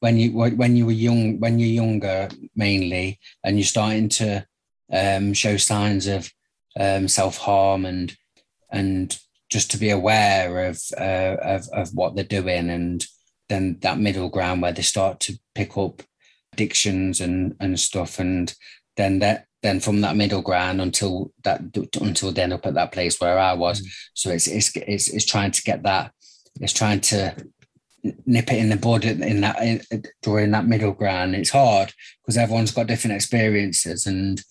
when 0.00 0.16
you 0.18 0.32
when 0.32 0.76
you 0.76 0.86
were 0.86 0.92
young 0.92 1.38
when 1.40 1.58
you're 1.58 1.68
younger 1.84 2.28
mainly 2.54 3.18
and 3.42 3.56
you're 3.56 3.64
starting 3.64 4.08
to 4.08 4.46
um, 4.92 5.32
show 5.32 5.56
signs 5.56 6.06
of 6.06 6.30
um, 6.78 7.08
self 7.08 7.38
harm 7.38 7.84
and 7.84 8.16
and 8.70 9.18
just 9.50 9.70
to 9.70 9.76
be 9.76 9.90
aware 9.90 10.66
of, 10.66 10.80
uh, 10.98 11.36
of 11.42 11.68
of 11.72 11.94
what 11.94 12.14
they're 12.14 12.24
doing 12.24 12.70
and 12.70 13.06
then 13.48 13.78
that 13.80 13.98
middle 13.98 14.28
ground 14.28 14.62
where 14.62 14.72
they 14.72 14.82
start 14.82 15.20
to 15.20 15.38
pick 15.54 15.76
up 15.76 16.02
addictions 16.52 17.20
and 17.20 17.54
and 17.60 17.78
stuff 17.78 18.18
and 18.18 18.54
then 18.96 19.18
that 19.18 19.46
then 19.64 19.80
from 19.80 20.00
that 20.02 20.14
middle 20.14 20.42
ground 20.42 20.80
until 20.80 21.32
that 21.42 21.60
until 22.00 22.30
then 22.30 22.52
up 22.52 22.64
at 22.66 22.74
that 22.74 22.92
place 22.92 23.20
where 23.20 23.38
I 23.38 23.54
was 23.54 23.80
mm. 23.80 23.86
so 24.14 24.30
it's, 24.30 24.46
it's 24.46 24.70
it's 24.76 25.08
it's 25.08 25.24
trying 25.24 25.50
to 25.50 25.62
get 25.62 25.82
that 25.82 26.12
it's 26.60 26.72
trying 26.72 27.00
to 27.00 27.34
nip 28.26 28.52
it 28.52 28.58
in 28.58 28.68
the 28.68 28.76
bud 28.76 29.04
in 29.04 29.40
that 29.40 29.60
in, 29.60 29.82
during 30.22 30.52
that 30.52 30.66
middle 30.66 30.92
ground 30.92 31.34
it's 31.34 31.50
hard 31.50 31.92
because 32.22 32.36
everyone's 32.36 32.70
got 32.70 32.86
different 32.86 33.16
experiences 33.16 34.06
and 34.06 34.42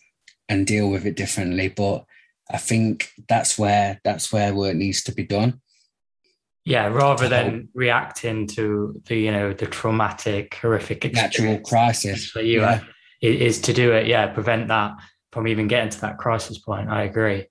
and 0.49 0.67
deal 0.67 0.89
with 0.89 1.05
it 1.05 1.15
differently 1.15 1.69
but 1.69 2.03
I 2.51 2.57
think 2.57 3.09
that's 3.27 3.57
where 3.57 3.99
that's 4.03 4.31
where 4.31 4.53
work 4.53 4.75
needs 4.75 5.03
to 5.03 5.13
be 5.13 5.23
done. 5.23 5.61
Yeah, 6.65 6.87
rather 6.87 7.27
than 7.27 7.69
reacting 7.73 8.47
to 8.47 9.01
the 9.05 9.15
you 9.15 9.31
know 9.31 9.53
the 9.53 9.65
traumatic, 9.65 10.55
horrific 10.55 11.13
natural 11.13 11.59
crisis 11.59 12.29
for 12.29 12.41
you, 12.41 12.61
yeah. 12.61 12.81
Is 13.23 13.61
to 13.61 13.73
do 13.73 13.93
it. 13.93 14.07
Yeah, 14.07 14.27
prevent 14.27 14.67
that 14.67 14.93
from 15.31 15.47
even 15.47 15.67
getting 15.67 15.89
to 15.89 16.01
that 16.01 16.17
crisis 16.17 16.59
point. 16.59 16.89
I 16.89 17.03
agree. 17.03 17.47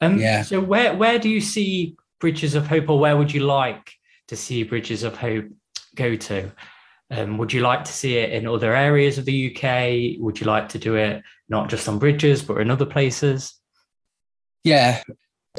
Um, 0.00 0.18
yeah. 0.18 0.42
So 0.42 0.60
where 0.60 0.94
where 0.94 1.18
do 1.18 1.28
you 1.28 1.40
see 1.40 1.96
Bridges 2.20 2.54
of 2.54 2.66
Hope, 2.66 2.88
or 2.88 2.98
where 2.98 3.16
would 3.16 3.32
you 3.32 3.40
like 3.40 3.92
to 4.28 4.36
see 4.36 4.62
Bridges 4.62 5.02
of 5.02 5.16
Hope 5.16 5.46
go 5.94 6.16
to? 6.16 6.52
Um, 7.10 7.38
would 7.38 7.52
you 7.52 7.62
like 7.62 7.84
to 7.84 7.92
see 7.92 8.16
it 8.18 8.32
in 8.32 8.46
other 8.46 8.74
areas 8.74 9.18
of 9.18 9.24
the 9.24 9.56
UK? 9.56 10.20
Would 10.22 10.40
you 10.40 10.46
like 10.46 10.68
to 10.70 10.78
do 10.78 10.96
it 10.96 11.22
not 11.48 11.70
just 11.70 11.88
on 11.88 11.98
bridges, 11.98 12.42
but 12.42 12.60
in 12.60 12.70
other 12.70 12.84
places? 12.84 13.54
Yeah, 14.62 15.02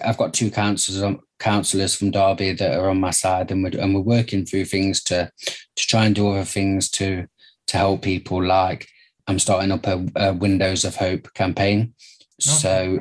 I've 0.03 0.17
got 0.17 0.33
two 0.33 0.51
counsellors 0.51 1.17
counsellors 1.39 1.95
from 1.95 2.11
Derby 2.11 2.51
that 2.51 2.77
are 2.77 2.89
on 2.89 2.99
my 2.99 3.11
side, 3.11 3.51
and 3.51 3.63
we're 3.63 3.79
and 3.79 3.95
we're 3.95 4.01
working 4.01 4.45
through 4.45 4.65
things 4.65 5.03
to 5.03 5.31
to 5.75 5.87
try 5.87 6.05
and 6.05 6.15
do 6.15 6.29
other 6.29 6.45
things 6.45 6.89
to 6.91 7.25
to 7.67 7.77
help 7.77 8.01
people. 8.03 8.43
Like 8.43 8.87
I'm 9.29 9.39
starting 9.39 9.71
up 9.71 9.85
a, 9.85 10.05
a 10.15 10.33
Windows 10.33 10.83
of 10.83 10.95
Hope 10.95 11.31
campaign, 11.35 11.93
okay. 12.41 12.57
so 12.61 12.99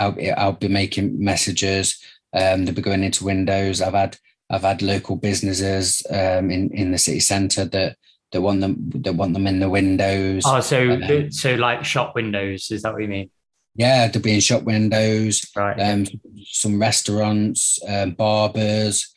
I'll, 0.00 0.16
I'll 0.36 0.52
be 0.52 0.66
making 0.66 1.22
messages. 1.22 2.02
Um, 2.34 2.64
they'll 2.64 2.74
be 2.74 2.82
going 2.82 3.04
into 3.04 3.24
Windows. 3.24 3.80
I've 3.80 3.94
had 3.94 4.16
I've 4.50 4.62
had 4.62 4.82
local 4.82 5.14
businesses 5.14 6.04
um, 6.10 6.50
in 6.50 6.70
in 6.72 6.90
the 6.90 6.98
city 6.98 7.20
centre 7.20 7.64
that 7.66 7.96
that 8.32 8.42
want 8.42 8.60
them 8.60 8.90
that 8.96 9.14
want 9.14 9.34
them 9.34 9.46
in 9.46 9.60
the 9.60 9.70
windows. 9.70 10.42
Oh, 10.44 10.60
so 10.60 10.90
um, 10.90 11.30
so 11.30 11.54
like 11.54 11.84
shop 11.84 12.16
windows? 12.16 12.72
Is 12.72 12.82
that 12.82 12.92
what 12.92 13.02
you 13.02 13.08
mean? 13.08 13.30
Yeah, 13.76 14.08
there'll 14.08 14.24
be 14.24 14.34
in 14.34 14.40
shop 14.40 14.64
windows, 14.64 15.48
right. 15.54 15.78
um, 15.78 16.04
some 16.44 16.80
restaurants, 16.80 17.78
um, 17.86 18.10
barbers. 18.10 19.14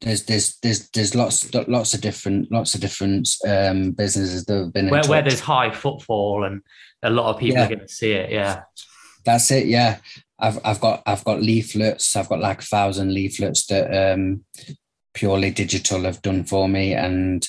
There's 0.00 0.24
there's 0.24 0.56
there's 0.58 0.88
there's 0.90 1.14
lots 1.14 1.52
lots 1.54 1.92
of 1.92 2.00
different 2.00 2.50
lots 2.50 2.74
of 2.74 2.80
different 2.80 3.28
um, 3.46 3.90
businesses 3.92 4.46
that 4.46 4.58
have 4.58 4.72
been 4.72 4.88
where, 4.88 5.04
where 5.04 5.22
there's 5.22 5.40
high 5.40 5.70
footfall 5.70 6.44
and 6.44 6.62
a 7.02 7.10
lot 7.10 7.26
of 7.26 7.38
people 7.38 7.58
yeah. 7.58 7.64
are 7.64 7.68
going 7.68 7.80
to 7.80 7.88
see 7.88 8.12
it. 8.12 8.30
Yeah, 8.30 8.62
that's 9.24 9.50
it. 9.50 9.66
Yeah, 9.66 9.98
I've 10.38 10.58
I've 10.64 10.80
got 10.80 11.02
I've 11.06 11.24
got 11.24 11.42
leaflets. 11.42 12.16
I've 12.16 12.28
got 12.28 12.40
like 12.40 12.60
a 12.60 12.66
thousand 12.66 13.12
leaflets 13.12 13.66
that 13.66 14.12
um, 14.12 14.44
purely 15.12 15.50
digital 15.50 16.02
have 16.02 16.22
done 16.22 16.44
for 16.44 16.68
me, 16.68 16.94
and 16.94 17.46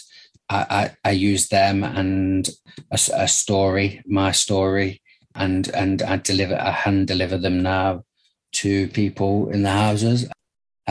I 0.50 0.92
I, 1.04 1.10
I 1.10 1.12
use 1.12 1.48
them 1.48 1.84
and 1.84 2.50
a, 2.92 3.00
a 3.14 3.28
story, 3.28 4.02
my 4.06 4.32
story, 4.32 5.02
and 5.36 5.70
and 5.70 6.02
I 6.02 6.18
deliver 6.18 6.56
I 6.56 6.72
hand 6.72 7.08
deliver 7.08 7.38
them 7.38 7.64
now 7.64 8.04
to 8.54 8.88
people 8.90 9.50
in 9.50 9.64
the 9.64 9.72
houses. 9.72 10.28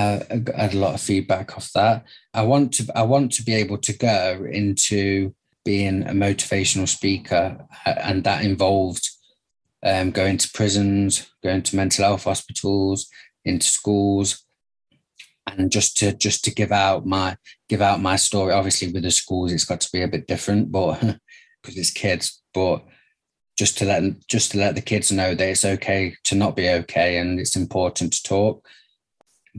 Uh, 0.00 0.24
I 0.56 0.62
had 0.62 0.74
a 0.74 0.78
lot 0.78 0.94
of 0.94 1.00
feedback 1.02 1.56
off 1.58 1.70
that. 1.74 2.04
I 2.32 2.42
want 2.42 2.72
to 2.74 2.86
I 2.94 3.02
want 3.02 3.32
to 3.32 3.42
be 3.42 3.52
able 3.54 3.76
to 3.78 3.92
go 3.92 4.46
into 4.50 5.34
being 5.62 6.04
a 6.04 6.12
motivational 6.12 6.88
speaker, 6.88 7.66
uh, 7.84 7.94
and 8.02 8.24
that 8.24 8.42
involved 8.42 9.10
um, 9.84 10.10
going 10.10 10.38
to 10.38 10.50
prisons, 10.54 11.30
going 11.42 11.62
to 11.64 11.76
mental 11.76 12.06
health 12.06 12.24
hospitals, 12.24 13.10
into 13.44 13.66
schools, 13.66 14.42
and 15.46 15.70
just 15.70 15.98
to 15.98 16.14
just 16.14 16.44
to 16.44 16.54
give 16.54 16.72
out 16.72 17.04
my 17.04 17.36
give 17.68 17.82
out 17.82 18.00
my 18.00 18.16
story. 18.16 18.54
Obviously, 18.54 18.90
with 18.90 19.02
the 19.02 19.10
schools, 19.10 19.52
it's 19.52 19.66
got 19.66 19.82
to 19.82 19.92
be 19.92 20.00
a 20.00 20.08
bit 20.08 20.26
different, 20.26 20.72
but 20.72 20.98
because 21.62 21.76
it's 21.76 21.90
kids, 21.90 22.40
but 22.54 22.82
just 23.58 23.76
to 23.76 23.84
let 23.84 24.02
just 24.28 24.52
to 24.52 24.58
let 24.58 24.76
the 24.76 24.80
kids 24.80 25.12
know 25.12 25.34
that 25.34 25.46
it's 25.46 25.66
okay 25.66 26.14
to 26.24 26.34
not 26.34 26.56
be 26.56 26.70
okay 26.70 27.18
and 27.18 27.38
it's 27.38 27.54
important 27.54 28.14
to 28.14 28.22
talk 28.22 28.66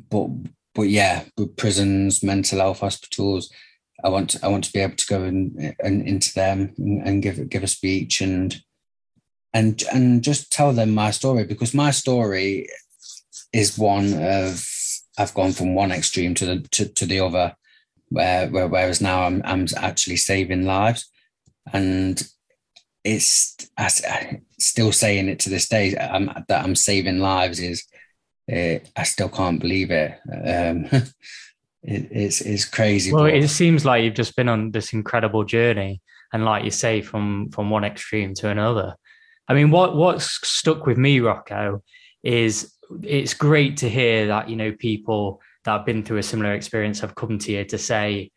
but 0.09 0.27
but 0.73 0.83
yeah 0.83 1.23
with 1.37 1.55
prisons 1.57 2.23
mental 2.23 2.59
health 2.59 2.79
hospitals 2.79 3.51
i 4.03 4.09
want 4.09 4.29
to, 4.31 4.39
i 4.43 4.47
want 4.47 4.63
to 4.63 4.73
be 4.73 4.79
able 4.79 4.95
to 4.95 5.07
go 5.07 5.23
and, 5.23 5.75
and 5.83 6.07
into 6.07 6.33
them 6.33 6.73
and, 6.77 7.07
and 7.07 7.23
give 7.23 7.49
give 7.49 7.63
a 7.63 7.67
speech 7.67 8.21
and 8.21 8.61
and 9.53 9.83
and 9.91 10.23
just 10.23 10.51
tell 10.51 10.71
them 10.71 10.91
my 10.91 11.11
story 11.11 11.43
because 11.43 11.73
my 11.73 11.91
story 11.91 12.67
is 13.53 13.77
one 13.77 14.13
of 14.13 14.65
I've 15.17 15.33
gone 15.33 15.51
from 15.51 15.75
one 15.75 15.91
extreme 15.91 16.33
to 16.35 16.45
the 16.45 16.67
to, 16.71 16.87
to 16.87 17.05
the 17.05 17.19
other 17.19 17.55
where, 18.09 18.47
where 18.49 18.67
whereas 18.67 19.01
now 19.01 19.23
I'm 19.23 19.41
I'm 19.45 19.67
actually 19.77 20.17
saving 20.17 20.65
lives. 20.65 21.09
And 21.71 22.21
it's 23.03 23.69
I, 23.77 24.41
still 24.59 24.91
saying 24.91 25.27
it 25.27 25.39
to 25.39 25.49
this 25.49 25.67
day 25.67 25.95
I'm, 25.97 26.31
that 26.47 26.63
I'm 26.63 26.75
saving 26.75 27.19
lives 27.19 27.59
is 27.59 27.83
uh, 28.51 28.79
I 28.95 29.03
still 29.03 29.29
can't 29.29 29.59
believe 29.59 29.91
it. 29.91 30.19
Um, 30.29 30.85
it 31.83 32.07
it's 32.11 32.41
it's 32.41 32.65
crazy. 32.65 33.13
Well, 33.13 33.25
it 33.25 33.47
seems 33.47 33.85
like 33.85 34.03
you've 34.03 34.13
just 34.13 34.35
been 34.35 34.49
on 34.49 34.71
this 34.71 34.93
incredible 34.93 35.43
journey, 35.43 36.01
and 36.33 36.45
like 36.45 36.63
you 36.63 36.71
say, 36.71 37.01
from 37.01 37.49
from 37.51 37.69
one 37.69 37.83
extreme 37.83 38.33
to 38.35 38.49
another. 38.49 38.95
I 39.47 39.53
mean, 39.53 39.71
what 39.71 39.95
what's 39.95 40.47
stuck 40.47 40.85
with 40.85 40.97
me, 40.97 41.19
Rocco, 41.19 41.83
is 42.23 42.73
it's 43.03 43.33
great 43.33 43.77
to 43.77 43.89
hear 43.89 44.27
that 44.27 44.49
you 44.49 44.55
know 44.55 44.71
people 44.73 45.41
that 45.63 45.77
have 45.77 45.85
been 45.85 46.03
through 46.03 46.17
a 46.17 46.23
similar 46.23 46.53
experience 46.53 46.99
have 46.99 47.15
come 47.15 47.37
to 47.37 47.51
you 47.51 47.65
to 47.65 47.77
say 47.77 48.31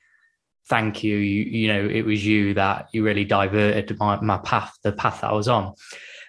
thank 0.69 1.03
you. 1.03 1.17
You, 1.17 1.43
you 1.45 1.69
know, 1.69 1.87
it 1.87 2.03
was 2.03 2.25
you 2.25 2.55
that 2.55 2.89
you 2.93 3.05
really 3.05 3.25
diverted 3.25 3.99
my, 3.99 4.21
my 4.21 4.39
path, 4.39 4.77
the 4.83 4.93
path 4.93 5.21
that 5.21 5.31
I 5.31 5.35
was 5.35 5.49
on. 5.49 5.75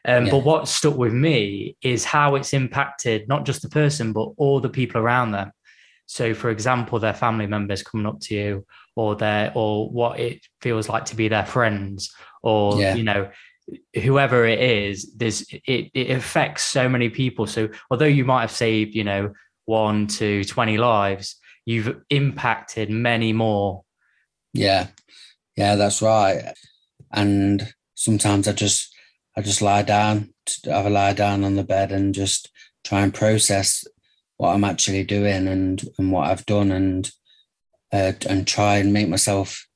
Um, 0.05 0.25
yeah. 0.25 0.31
But 0.31 0.43
what 0.43 0.67
stuck 0.67 0.95
with 0.95 1.13
me 1.13 1.77
is 1.81 2.05
how 2.05 2.35
it's 2.35 2.53
impacted 2.53 3.27
not 3.27 3.45
just 3.45 3.61
the 3.61 3.69
person, 3.69 4.13
but 4.13 4.29
all 4.37 4.59
the 4.59 4.69
people 4.69 5.01
around 5.01 5.31
them. 5.31 5.51
So, 6.05 6.33
for 6.35 6.51
example, 6.51 6.99
their 6.99 7.13
family 7.13 7.47
members 7.47 7.81
coming 7.81 8.05
up 8.05 8.19
to 8.21 8.35
you, 8.35 8.65
or 8.95 9.15
their, 9.15 9.51
or 9.55 9.89
what 9.89 10.19
it 10.19 10.45
feels 10.61 10.87
like 10.87 11.05
to 11.05 11.15
be 11.15 11.27
their 11.27 11.45
friends, 11.45 12.13
or 12.43 12.79
yeah. 12.79 12.93
you 12.93 13.03
know, 13.03 13.31
whoever 13.95 14.45
it 14.45 14.59
is. 14.59 15.11
There's 15.15 15.45
it, 15.51 15.89
it 15.93 16.11
affects 16.11 16.63
so 16.63 16.87
many 16.87 17.09
people. 17.09 17.47
So, 17.47 17.69
although 17.89 18.05
you 18.05 18.25
might 18.25 18.41
have 18.41 18.51
saved, 18.51 18.93
you 18.93 19.03
know, 19.03 19.33
one 19.65 20.05
to 20.07 20.43
twenty 20.43 20.77
lives, 20.77 21.37
you've 21.65 21.99
impacted 22.11 22.91
many 22.91 23.33
more 23.33 23.85
yeah, 24.55 24.87
yeah, 25.57 25.75
that's 25.75 26.01
right. 26.01 26.53
And 27.11 27.73
sometimes 27.93 28.47
I 28.47 28.53
just 28.53 28.94
I 29.37 29.41
just 29.41 29.61
lie 29.61 29.81
down, 29.81 30.33
have 30.65 30.85
a 30.85 30.89
lie 30.89 31.13
down 31.13 31.43
on 31.43 31.55
the 31.55 31.63
bed 31.63 31.91
and 31.91 32.13
just 32.13 32.49
try 32.83 33.01
and 33.01 33.13
process 33.13 33.85
what 34.37 34.53
I'm 34.53 34.63
actually 34.63 35.03
doing 35.03 35.47
and 35.47 35.81
and 35.97 36.11
what 36.11 36.29
I've 36.29 36.45
done 36.45 36.71
and 36.71 37.09
uh, 37.91 38.13
and 38.29 38.47
try 38.47 38.77
and 38.77 38.93
make 38.93 39.09
myself 39.09 39.67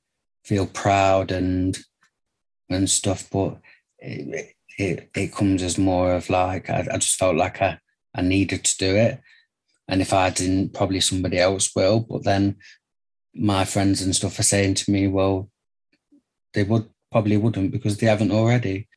feel 0.44 0.66
proud 0.66 1.32
and 1.32 1.78
and 2.70 2.90
stuff. 2.90 3.30
But 3.32 3.58
it 4.00 4.56
it, 4.78 5.10
it 5.16 5.34
comes 5.34 5.64
as 5.64 5.78
more 5.78 6.14
of 6.14 6.30
like 6.30 6.70
I, 6.70 6.88
I 6.92 6.98
just 6.98 7.18
felt 7.18 7.36
like 7.36 7.62
I 7.62 7.80
I 8.16 8.22
needed 8.22 8.64
to 8.64 8.78
do 8.78 8.96
it. 8.96 9.22
And 9.88 10.02
if 10.02 10.14
I 10.14 10.30
didn't, 10.30 10.74
probably 10.74 11.02
somebody 11.02 11.40
else 11.40 11.76
will. 11.76 12.02
But 12.02 12.24
then 12.24 12.58
my 13.34 13.66
friends 13.66 14.02
and 14.02 14.16
stuff 14.16 14.38
are 14.38 14.44
saying 14.44 14.76
to 14.76 14.92
me, 14.92 15.08
well, 15.08 15.50
they 16.54 16.64
would 16.64 16.90
probably 17.12 17.38
wouldn't 17.38 17.72
because 17.72 17.98
they 17.98 18.08
haven't 18.08 18.32
already. 18.32 18.88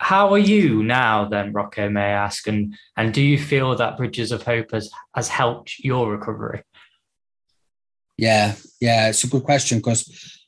How 0.00 0.32
are 0.32 0.38
you 0.38 0.82
now 0.82 1.24
then, 1.28 1.52
Rocco, 1.52 1.88
may 1.90 2.02
I 2.02 2.24
ask? 2.24 2.46
And 2.46 2.74
and 2.96 3.12
do 3.12 3.22
you 3.22 3.38
feel 3.38 3.74
that 3.76 3.96
Bridges 3.96 4.32
of 4.32 4.42
Hope 4.42 4.70
has, 4.72 4.90
has 5.14 5.28
helped 5.28 5.78
your 5.80 6.10
recovery? 6.10 6.62
Yeah, 8.16 8.54
yeah, 8.80 9.08
it's 9.08 9.24
a 9.24 9.28
good 9.28 9.44
question 9.44 9.78
because 9.78 10.46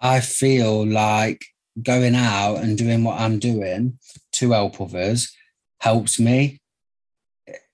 I 0.00 0.20
feel 0.20 0.86
like 0.86 1.44
going 1.82 2.14
out 2.14 2.56
and 2.56 2.76
doing 2.76 3.04
what 3.04 3.20
I'm 3.20 3.38
doing 3.38 3.98
to 4.32 4.52
help 4.52 4.80
others 4.80 5.34
helps 5.80 6.18
me 6.20 6.60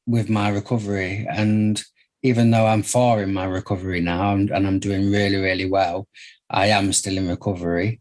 with 0.07 0.29
my 0.31 0.49
recovery. 0.49 1.27
And 1.31 1.83
even 2.23 2.51
though 2.51 2.67
I'm 2.67 2.83
far 2.83 3.23
in 3.23 3.33
my 3.33 3.45
recovery 3.45 4.01
now 4.01 4.35
and, 4.35 4.51
and 4.51 4.67
I'm 4.67 4.79
doing 4.79 5.11
really, 5.11 5.37
really 5.37 5.69
well, 5.69 6.09
I 6.51 6.69
am 6.69 6.93
still 6.93 7.19
in 7.19 7.29
recovery 7.29 8.01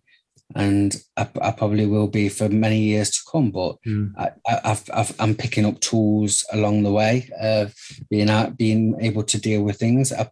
and 0.56 0.96
I, 1.18 1.28
I, 1.42 1.52
probably 1.52 1.86
will 1.86 2.08
be 2.08 2.30
for 2.30 2.48
many 2.48 2.80
years 2.80 3.12
to 3.12 3.20
come. 3.30 3.52
But 3.52 3.76
mm. 3.86 4.14
I, 4.18 5.14
am 5.20 5.36
picking 5.36 5.66
up 5.66 5.80
tools 5.82 6.46
along 6.54 6.84
the 6.84 6.92
way, 6.92 7.30
uh, 7.40 7.66
being 8.10 8.30
out, 8.30 8.58
being 8.58 8.96
able 9.02 9.24
to 9.24 9.40
deal 9.40 9.64
with 9.64 9.78
things. 9.78 10.14
I, 10.14 10.30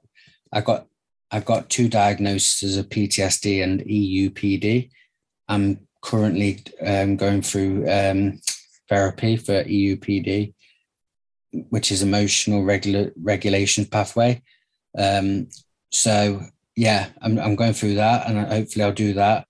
I 0.54 0.62
got 0.62 0.88
I've 1.32 1.46
got 1.46 1.70
two 1.70 1.90
diagnoses 1.90 2.78
of 2.78 2.90
PTSD 2.90 3.64
and 3.64 3.82
EUPD. 3.82 4.90
I'm 5.50 5.86
currently 6.02 6.64
um, 6.86 7.18
going 7.18 7.42
through 7.42 7.90
um, 7.90 8.40
therapy 8.88 9.36
for 9.36 9.64
EUPD, 9.64 10.54
which 11.70 11.92
is 11.92 12.04
emotional 12.04 12.64
regula- 12.64 13.12
regulation 13.22 13.86
pathway. 13.86 14.42
Um, 14.98 15.50
so 15.92 16.42
yeah, 16.78 17.10
I'm, 17.22 17.38
I'm 17.38 17.56
going 17.56 17.74
through 17.74 17.96
that, 17.96 18.30
and 18.30 18.48
hopefully 18.48 18.86
I'll 18.86 18.94
do 18.94 19.14
that 19.14 19.46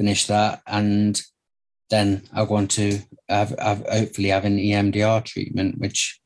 finish 0.00 0.26
that, 0.28 0.62
and 0.66 1.20
then 1.90 2.22
I 2.32 2.42
want 2.44 2.70
to 2.72 3.00
have, 3.28 3.50
have 3.58 3.84
hopefully 3.86 4.30
have 4.30 4.46
an 4.46 4.56
EMDR 4.56 5.22
treatment, 5.26 5.78
which 5.78 6.18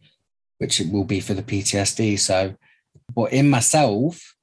which 0.59 0.79
will 0.93 1.05
be 1.05 1.19
for 1.19 1.35
the 1.35 1.43
PTSD. 1.43 2.17
So, 2.21 2.55
but 3.17 3.33
in 3.33 3.51
myself, 3.51 4.37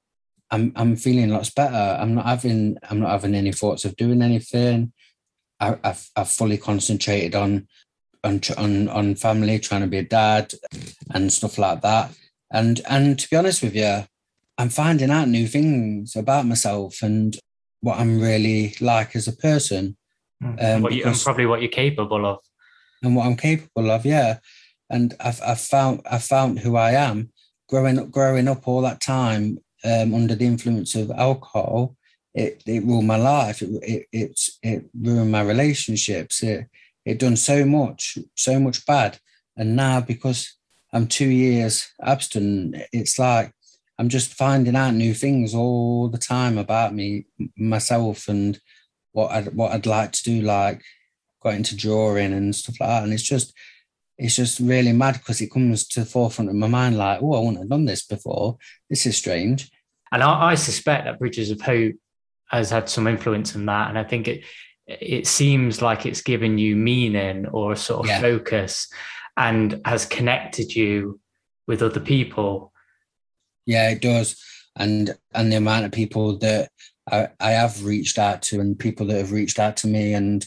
I'm 0.50 0.74
I'm 0.76 0.98
feeling 0.98 1.30
lots 1.30 1.50
better. 1.50 1.98
I'm 1.98 2.16
not 2.16 2.26
having 2.26 2.76
I'm 2.90 3.00
not 3.00 3.12
having 3.12 3.34
any 3.34 3.54
thoughts 3.54 3.86
of 3.86 3.96
doing 3.96 4.22
anything. 4.22 4.92
I, 5.62 5.78
have 5.82 6.06
I've 6.18 6.30
fully 6.30 6.58
concentrated 6.58 7.34
on 7.34 7.70
on 8.26 8.42
on 8.58 8.90
on 8.90 9.16
family, 9.16 9.60
trying 9.60 9.82
to 9.82 9.88
be 9.88 10.00
a 10.00 10.04
dad, 10.04 10.54
and 11.12 11.32
stuff 11.32 11.58
like 11.58 11.80
that. 11.84 12.12
And 12.52 12.82
and 12.90 13.18
to 13.18 13.30
be 13.30 13.38
honest 13.38 13.64
with 13.64 13.76
you, 13.76 14.04
I'm 14.58 14.70
finding 14.70 15.10
out 15.10 15.30
new 15.30 15.48
things 15.48 16.18
about 16.18 16.46
myself, 16.46 17.02
and 17.02 17.40
what 17.82 18.00
I'm 18.00 18.20
really 18.20 18.76
like 18.80 19.16
as 19.16 19.28
a 19.28 19.36
person. 19.36 19.98
Hmm. 20.42 20.56
Um, 20.60 20.82
what 20.82 20.94
you, 20.94 21.04
and 21.04 21.20
probably 21.20 21.46
what 21.46 21.62
you're 21.62 21.70
capable 21.70 22.26
of. 22.26 22.40
And 23.04 23.16
what 23.16 23.26
I'm 23.26 23.36
capable 23.36 23.92
of, 23.92 24.06
yeah. 24.06 24.40
And 24.90 25.14
I've, 25.20 25.42
I've 25.46 25.60
found 25.60 26.02
I've 26.10 26.24
found 26.24 26.60
who 26.60 26.76
I 26.76 26.92
am. 26.92 27.32
Growing 27.70 28.00
up, 28.00 28.12
growing 28.12 28.48
up 28.48 28.68
all 28.68 28.82
that 28.82 29.00
time 29.00 29.58
um, 29.86 30.14
under 30.14 30.36
the 30.36 30.46
influence 30.46 30.94
of 30.96 31.10
alcohol, 31.12 31.96
it, 32.34 32.62
it 32.66 32.84
ruined 32.84 33.08
my 33.08 33.16
life. 33.16 33.62
It, 33.62 33.70
it 33.82 34.08
it 34.12 34.40
it 34.62 34.90
ruined 35.00 35.32
my 35.32 35.42
relationships. 35.42 36.44
It 36.44 36.68
it 37.06 37.20
done 37.20 37.38
so 37.38 37.66
much, 37.66 38.18
so 38.36 38.60
much 38.60 38.86
bad. 38.86 39.20
And 39.58 39.76
now 39.76 40.02
because 40.02 40.58
I'm 40.94 41.08
two 41.08 41.30
years 41.30 41.90
abstinent, 42.04 42.76
it's 42.92 43.18
like 43.18 43.54
I'm 44.02 44.10
just 44.10 44.34
finding 44.34 44.76
out 44.76 44.96
new 44.96 45.14
things 45.14 45.54
all 45.54 46.10
the 46.10 46.18
time 46.18 46.58
about 46.58 46.92
me, 46.92 47.28
myself, 47.56 48.28
and 48.30 48.60
what 49.12 49.30
I'd 49.30 49.54
what 49.54 49.74
I'd 49.74 49.86
like 49.86 50.12
to 50.14 50.24
do, 50.24 50.42
like 50.42 50.82
got 51.44 51.54
into 51.54 51.76
drawing 51.76 52.34
and 52.34 52.56
stuff 52.56 52.80
like 52.80 52.90
that. 52.90 53.04
And 53.04 53.14
it's 53.14 53.22
just 53.22 53.54
it's 54.18 54.36
just 54.36 54.60
really 54.60 54.92
mad 54.92 55.20
because 55.20 55.40
it 55.40 55.52
comes 55.52 55.88
to 55.90 56.00
the 56.00 56.08
forefront 56.08 56.50
of 56.50 56.56
my 56.56 56.66
mind, 56.66 56.98
like, 56.98 57.20
oh, 57.22 57.36
I 57.36 57.40
wouldn't 57.42 57.60
have 57.60 57.70
done 57.70 57.86
this 57.86 58.04
before. 58.04 58.58
This 58.90 59.06
is 59.06 59.16
strange. 59.18 59.70
And 60.12 60.24
I, 60.24 60.50
I 60.50 60.56
suspect 60.56 61.06
that 61.06 61.20
Bridges 61.20 61.52
of 61.52 61.62
Hope 61.62 61.94
has 62.50 62.72
had 62.72 62.90
some 62.90 63.06
influence 63.06 63.54
in 63.54 63.68
that. 63.68 63.90
And 63.90 64.00
I 64.00 64.04
think 64.04 64.28
it 64.28 64.44
it 64.88 65.28
seems 65.28 65.80
like 65.80 66.08
it's 66.08 66.24
given 66.24 66.58
you 66.58 66.76
meaning 66.76 67.46
or 67.50 67.74
a 67.74 67.78
sort 67.78 68.00
of 68.00 68.08
yeah. 68.08 68.20
focus 68.20 68.88
and 69.38 69.80
has 69.86 70.08
connected 70.08 70.74
you 70.74 71.20
with 71.68 71.84
other 71.84 72.00
people 72.00 72.71
yeah, 73.66 73.90
it 73.90 74.02
does. 74.02 74.42
And 74.76 75.16
and 75.34 75.52
the 75.52 75.58
amount 75.58 75.86
of 75.86 75.92
people 75.92 76.38
that 76.40 76.70
I, 77.10 77.30
I 77.40 77.52
have 77.52 77.84
reached 77.84 78.18
out 78.18 78.42
to 78.44 78.60
and 78.60 78.78
people 78.78 79.08
that 79.08 79.18
have 79.18 79.32
reached 79.32 79.60
out 79.60 79.78
to 79.78 79.88
me 79.88 80.14
and 80.14 80.46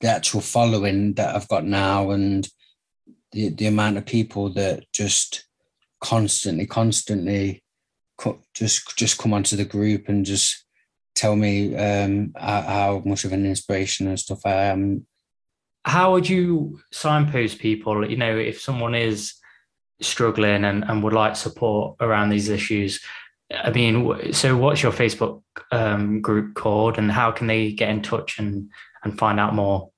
the 0.00 0.08
actual 0.08 0.40
following 0.40 1.14
that 1.14 1.34
I've 1.34 1.48
got 1.48 1.64
now 1.64 2.10
and 2.10 2.48
the, 3.32 3.48
the 3.50 3.66
amount 3.66 3.96
of 3.96 4.06
people 4.06 4.50
that 4.54 4.84
just 4.92 5.44
constantly, 6.00 6.66
constantly 6.66 7.62
just 8.54 8.96
just 8.96 9.18
come 9.18 9.32
onto 9.32 9.56
the 9.56 9.64
group 9.64 10.08
and 10.08 10.26
just 10.26 10.64
tell 11.14 11.36
me 11.36 11.74
um, 11.76 12.32
how, 12.36 12.62
how 12.62 13.02
much 13.04 13.24
of 13.24 13.32
an 13.32 13.46
inspiration 13.46 14.06
and 14.08 14.18
stuff 14.18 14.40
I 14.44 14.64
am. 14.64 15.06
How 15.84 16.12
would 16.12 16.28
you 16.28 16.80
signpost 16.92 17.58
people? 17.58 18.08
You 18.08 18.16
know, 18.16 18.36
if 18.36 18.60
someone 18.60 18.94
is 18.94 19.34
struggling 20.00 20.64
and, 20.64 20.84
and 20.84 21.02
would 21.02 21.12
like 21.12 21.36
support 21.36 21.96
around 22.00 22.30
these 22.30 22.48
issues, 22.48 23.00
I 23.50 23.70
mean, 23.70 24.32
so 24.32 24.56
what's 24.56 24.82
your 24.82 24.92
Facebook 24.92 25.42
um, 25.72 26.20
group 26.20 26.54
called 26.54 26.98
and 26.98 27.10
how 27.10 27.30
can 27.30 27.46
they 27.46 27.72
get 27.72 27.88
in 27.88 28.02
touch 28.02 28.38
and, 28.38 28.70
and 29.02 29.18
find 29.18 29.40
out 29.40 29.54
more? 29.54 29.90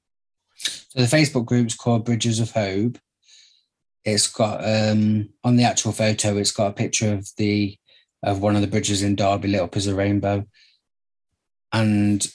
So 0.56 1.00
the 1.00 1.16
Facebook 1.16 1.46
group's 1.46 1.74
called 1.74 2.04
Bridges 2.04 2.38
of 2.38 2.52
Hope. 2.52 2.98
It's 4.04 4.28
got 4.28 4.64
um, 4.64 5.30
on 5.44 5.56
the 5.56 5.64
actual 5.64 5.92
photo, 5.92 6.36
it's 6.36 6.52
got 6.52 6.68
a 6.68 6.74
picture 6.74 7.12
of 7.12 7.28
the 7.36 7.76
of 8.22 8.42
one 8.42 8.54
of 8.54 8.60
the 8.60 8.66
bridges 8.66 9.02
in 9.02 9.16
Derby 9.16 9.48
lit 9.48 9.62
up 9.62 9.76
as 9.76 9.86
a 9.86 9.94
rainbow. 9.94 10.46
And 11.72 12.26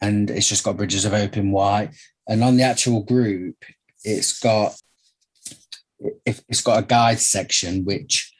and 0.00 0.30
it's 0.30 0.48
just 0.48 0.64
got 0.64 0.76
Bridges 0.76 1.04
of 1.04 1.12
Hope 1.12 1.36
in 1.36 1.50
white. 1.50 1.90
And 2.28 2.44
on 2.44 2.56
the 2.56 2.64
actual 2.64 3.02
group, 3.02 3.56
it's 4.04 4.38
got 4.40 4.74
if 6.24 6.42
it's 6.48 6.62
got 6.62 6.82
a 6.82 6.86
guide 6.86 7.18
section 7.18 7.84
which 7.84 8.32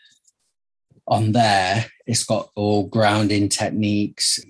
on 1.06 1.32
there 1.32 1.86
it's 2.06 2.24
got 2.24 2.50
all 2.54 2.86
grounding 2.86 3.48
techniques 3.48 4.40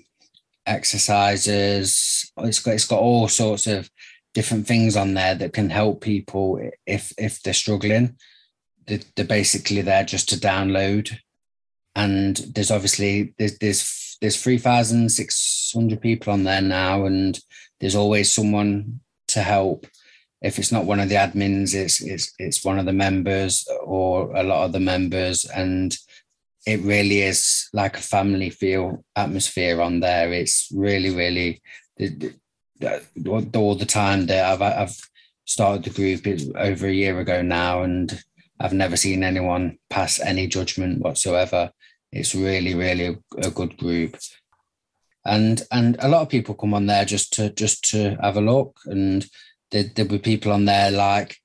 exercises 0.65 2.31
it's 2.39 2.59
got 2.59 2.73
it's 2.73 2.87
got 2.87 2.99
all 2.99 3.27
sorts 3.27 3.67
of 3.67 3.89
different 4.37 4.67
things 4.67 4.95
on 4.95 5.15
there 5.15 5.33
that 5.33 5.51
can 5.51 5.67
help 5.67 5.99
people 5.99 6.61
if 6.85 7.11
if 7.17 7.41
they're 7.41 7.55
struggling. 7.55 8.15
They're, 8.85 8.99
they're 9.15 9.25
basically 9.25 9.81
there 9.81 10.03
just 10.03 10.29
to 10.29 10.35
download. 10.35 11.17
And 11.95 12.37
there's 12.53 12.69
obviously 12.69 13.33
there's 13.39 13.57
there's 13.57 14.17
there's 14.21 14.39
3600 14.39 15.99
people 15.99 16.33
on 16.33 16.43
there 16.43 16.61
now 16.61 17.05
and 17.05 17.39
there's 17.79 17.95
always 17.95 18.31
someone 18.31 18.99
to 19.29 19.41
help 19.41 19.87
if 20.41 20.59
it's 20.59 20.71
not 20.71 20.85
one 20.85 20.99
of 20.99 21.09
the 21.09 21.15
admins, 21.15 21.73
it's 21.73 22.01
it's 22.01 22.33
it's 22.37 22.63
one 22.63 22.79
of 22.79 22.85
the 22.85 22.93
members 22.93 23.67
or 23.83 24.35
a 24.35 24.43
lot 24.43 24.65
of 24.65 24.71
the 24.71 24.79
members, 24.79 25.45
and 25.45 25.95
it 26.65 26.81
really 26.81 27.21
is 27.21 27.69
like 27.73 27.97
a 27.97 28.01
family 28.01 28.49
feel 28.49 29.03
atmosphere 29.15 29.81
on 29.81 29.99
there. 29.99 30.31
It's 30.33 30.69
really 30.73 31.15
really 31.15 31.61
all 33.55 33.75
the 33.75 33.85
time 33.87 34.27
that 34.27 34.45
I've 34.45 34.61
I've 34.61 34.97
started 35.45 35.85
the 35.85 35.89
group 35.89 36.55
over 36.55 36.87
a 36.87 36.93
year 36.93 37.19
ago 37.19 37.41
now, 37.41 37.81
and 37.81 38.23
I've 38.59 38.73
never 38.73 38.97
seen 38.97 39.23
anyone 39.23 39.79
pass 39.89 40.19
any 40.19 40.47
judgment 40.47 40.99
whatsoever. 40.99 41.71
It's 42.11 42.35
really 42.35 42.75
really 42.75 43.17
a 43.41 43.49
good 43.49 43.75
group 43.77 44.17
and 45.25 45.61
and 45.71 45.97
a 45.99 46.07
lot 46.07 46.21
of 46.21 46.29
people 46.29 46.55
come 46.55 46.73
on 46.73 46.85
there 46.85 47.03
just 47.03 47.33
to 47.33 47.49
just 47.49 47.83
to 47.83 48.15
have 48.21 48.37
a 48.37 48.41
look 48.41 48.79
and 48.85 49.27
there, 49.71 49.85
there 49.95 50.05
were 50.05 50.19
people 50.19 50.51
on 50.51 50.65
there 50.65 50.91
like 50.91 51.37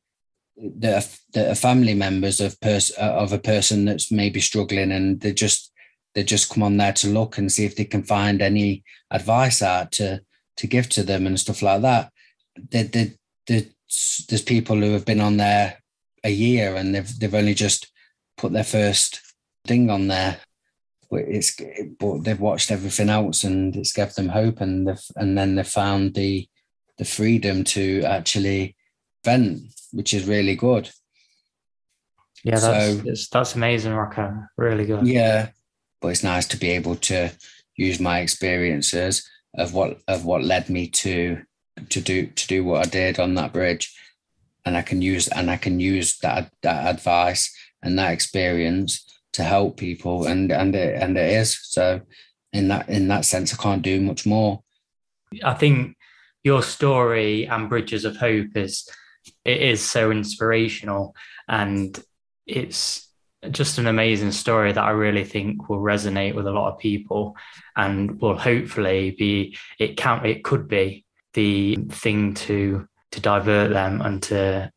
that 0.57 1.03
are, 1.03 1.09
that 1.35 1.51
are 1.51 1.55
family 1.55 1.95
members 1.95 2.41
of 2.41 2.61
pers- 2.61 2.91
of 2.91 3.33
a 3.33 3.39
person 3.39 3.85
that's 3.85 4.13
maybe 4.13 4.41
struggling 4.41 4.93
and 4.93 5.21
they 5.21 5.33
just 5.33 5.73
they 6.15 6.23
just 6.23 6.51
come 6.51 6.63
on 6.63 6.77
there 6.77 6.93
to 6.93 7.09
look 7.09 7.39
and 7.39 7.51
see 7.51 7.65
if 7.65 7.75
they 7.75 7.85
can 7.85 8.03
find 8.03 8.43
any 8.43 8.85
advice 9.11 9.63
out 9.63 9.93
to 9.93 10.21
to 10.57 10.67
give 10.67 10.89
to 10.91 11.03
them 11.03 11.27
and 11.27 11.41
stuff 11.41 11.63
like 11.63 11.83
that. 11.83 12.13
There, 12.71 12.85
there, 12.85 13.07
there's, 13.47 14.43
people 14.43 14.77
who 14.77 14.93
have 14.93 15.07
been 15.07 15.21
on 15.21 15.39
there 15.39 15.79
a 16.23 16.31
year 16.31 16.77
and 16.77 16.95
they've 16.95 17.19
they've 17.19 17.35
only 17.35 17.55
just 17.55 17.91
put 18.37 18.53
their 18.53 18.65
first 18.65 19.21
thing 19.67 19.91
on 19.91 20.09
there. 20.09 20.39
It's 21.11 21.61
but 21.99 22.25
they've 22.25 22.41
watched 22.41 22.71
everything 22.71 23.09
else 23.09 23.45
and 23.45 23.75
it's 23.77 23.93
given 23.93 24.13
them 24.17 24.29
hope 24.29 24.61
and 24.61 24.87
they've 24.87 25.05
and 25.17 25.37
then 25.37 25.57
they 25.57 25.65
found 25.65 26.15
the 26.15 26.49
the 26.99 27.05
freedom 27.05 27.65
to 27.65 28.03
actually 28.05 28.77
vent, 29.25 29.63
which 29.93 30.15
is 30.15 30.27
really 30.27 30.57
good. 30.57 30.91
Yeah, 32.45 32.59
that's 32.59 33.29
so, 33.29 33.39
that's 33.39 33.55
amazing, 33.55 33.93
Rocco. 33.93 34.47
Really 34.57 34.85
good. 34.85 35.07
Yeah, 35.07 35.51
but 36.01 36.09
it's 36.09 36.25
nice 36.25 36.47
to 36.49 36.57
be 36.57 36.71
able 36.71 36.97
to 36.97 37.31
use 37.77 38.01
my 38.01 38.21
experiences 38.21 39.29
of 39.55 39.75
what 39.75 40.01
of 40.09 40.25
what 40.25 40.43
led 40.43 40.69
me 40.69 40.89
to 40.89 41.43
to 41.89 42.01
do 42.01 42.27
to 42.27 42.47
do 42.47 42.65
what 42.65 42.87
I 42.87 42.91
did 42.91 43.21
on 43.21 43.35
that 43.37 43.53
bridge, 43.53 43.97
and 44.65 44.77
I 44.77 44.83
can 44.83 45.03
use 45.03 45.29
and 45.29 45.51
I 45.51 45.57
can 45.57 45.79
use 45.79 46.19
that 46.19 46.51
that 46.63 46.93
advice 46.93 47.55
and 47.83 47.99
that 47.99 48.13
experience 48.13 49.09
to 49.33 49.45
help 49.45 49.77
people, 49.77 50.27
and 50.27 50.51
and 50.51 50.75
it 50.75 51.01
and 51.01 51.17
it 51.17 51.33
is 51.33 51.59
so. 51.63 52.01
In 52.53 52.69
that 52.69 52.89
in 52.91 53.09
that 53.09 53.25
sense, 53.25 53.55
I 53.55 53.57
can't 53.57 53.81
do 53.81 53.99
much 53.99 54.27
more. 54.27 54.63
I 55.43 55.55
think 55.55 55.97
your 56.43 56.63
story 56.63 57.47
and 57.47 57.69
Bridges 57.69 58.05
of 58.05 58.17
Hope 58.17 58.57
is 58.57 58.89
it 59.45 59.61
is 59.61 59.81
so 59.81 60.11
inspirational 60.11 61.15
and 61.49 62.03
it's 62.47 63.09
just 63.51 63.79
an 63.79 63.87
amazing 63.87 64.33
story 64.33 64.73
that 64.73 64.83
I 64.83 64.91
really 64.91 65.25
think 65.25 65.69
will 65.69 65.81
resonate 65.81 66.35
with 66.35 66.47
a 66.47 66.53
lot 66.53 66.73
of 66.73 66.79
people 66.79 67.37
and 67.77 68.21
will 68.21 68.37
hopefully 68.37 69.15
be 69.19 69.57
it 69.79 69.97
can 69.97 70.25
it 70.25 70.45
could 70.45 70.69
be 70.69 71.05
the 71.35 71.77
thing 71.91 72.35
to 72.35 72.87
to 73.13 73.21
divert 73.21 73.71
them 73.71 74.01
and 74.01 74.23
to 74.25 74.71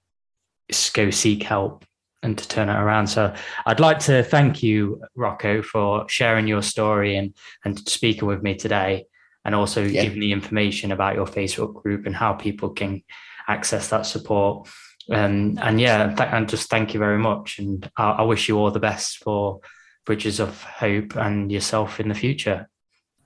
go 0.94 1.10
seek 1.10 1.44
help 1.44 1.86
and 2.24 2.38
to 2.38 2.48
turn 2.48 2.70
it 2.70 2.76
around. 2.76 3.08
So 3.08 3.34
I'd 3.68 3.80
like 3.80 4.00
to 4.00 4.24
thank 4.24 4.64
you, 4.64 5.02
Rocco, 5.16 5.62
for 5.62 6.10
sharing 6.10 6.48
your 6.48 6.64
story 6.64 7.18
and 7.18 7.34
and 7.64 7.88
speaking 7.88 8.28
with 8.28 8.42
me 8.42 8.56
today 8.56 9.06
and 9.46 9.56
also 9.56 9.84
yeah. 9.84 10.04
giving 10.04 10.20
the 10.20 10.32
information 10.32 10.92
about 10.92 11.16
your 11.16 11.28
Facebook 11.28 11.82
group 11.82 12.06
and 12.06 12.16
how 12.16 12.34
people 12.34 12.70
can 12.72 13.04
access 13.48 13.90
that 13.90 14.06
support. 14.06 14.68
Um, 15.12 15.60
and 15.62 15.80
yeah, 15.80 16.14
th- 16.16 16.30
and 16.32 16.50
just 16.50 16.70
thank 16.70 16.94
you 16.94 17.00
very 17.00 17.20
much. 17.20 17.60
And 17.60 17.90
I, 17.96 18.10
I 18.12 18.22
wish 18.24 18.50
you 18.50 18.58
all 18.58 18.72
the 18.72 18.80
best 18.80 19.18
for 19.18 19.60
Bridges 20.06 20.40
of 20.40 20.64
Hope 20.64 21.16
and 21.16 21.52
yourself 21.52 22.00
in 22.00 22.10
the 22.10 22.16
future. 22.16 22.68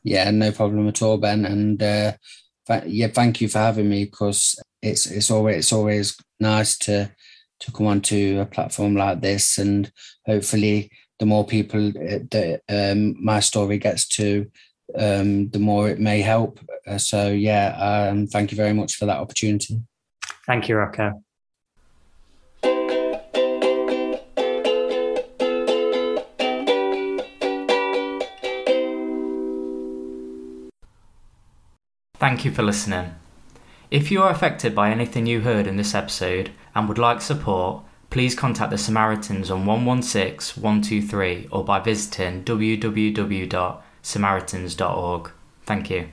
Yeah, 0.03 0.29
no 0.31 0.51
problem 0.51 0.87
at 0.87 1.01
all, 1.01 1.17
Ben. 1.17 1.45
And 1.45 1.81
uh, 1.81 2.13
th- 2.67 2.83
yeah, 2.85 3.07
thank 3.07 3.39
you 3.41 3.47
for 3.47 3.59
having 3.59 3.89
me 3.89 4.05
because 4.05 4.61
it's 4.81 5.05
it's 5.07 5.31
always 5.31 5.57
it's 5.57 5.73
always 5.73 6.17
nice 6.39 6.77
to 6.79 7.11
to 7.59 7.71
come 7.71 7.87
onto 7.87 8.39
a 8.41 8.45
platform 8.45 8.95
like 8.95 9.21
this, 9.21 9.57
and 9.57 9.91
hopefully, 10.25 10.89
the 11.19 11.25
more 11.25 11.45
people 11.45 11.89
uh, 11.89 12.19
that 12.31 12.61
um, 12.69 13.15
my 13.23 13.41
story 13.41 13.77
gets 13.77 14.07
to, 14.07 14.49
um, 14.95 15.49
the 15.49 15.59
more 15.59 15.89
it 15.89 15.99
may 15.99 16.21
help. 16.21 16.59
Uh, 16.87 16.97
so 16.97 17.31
yeah, 17.31 18.09
um, 18.09 18.27
thank 18.27 18.51
you 18.51 18.57
very 18.57 18.73
much 18.73 18.95
for 18.95 19.05
that 19.05 19.17
opportunity. 19.17 19.81
Thank 20.45 20.67
you, 20.67 20.77
Rocco. 20.77 21.23
Thank 32.19 32.43
you 32.43 32.51
for 32.51 32.63
listening. 32.63 33.15
If 33.89 34.11
you 34.11 34.21
are 34.21 34.29
affected 34.29 34.75
by 34.75 34.91
anything 34.91 35.25
you 35.25 35.41
heard 35.41 35.65
in 35.65 35.77
this 35.77 35.95
episode 35.95 36.51
and 36.75 36.89
would 36.89 36.97
like 36.97 37.21
support, 37.21 37.83
please 38.09 38.35
contact 38.35 38.71
the 38.71 38.77
Samaritans 38.77 39.49
on 39.49 39.65
116 39.65 40.61
123 40.61 41.47
or 41.51 41.63
by 41.63 41.79
visiting 41.79 42.43
www.samaritans.org. 44.03 45.31
Thank 45.65 45.89
you. 45.89 46.09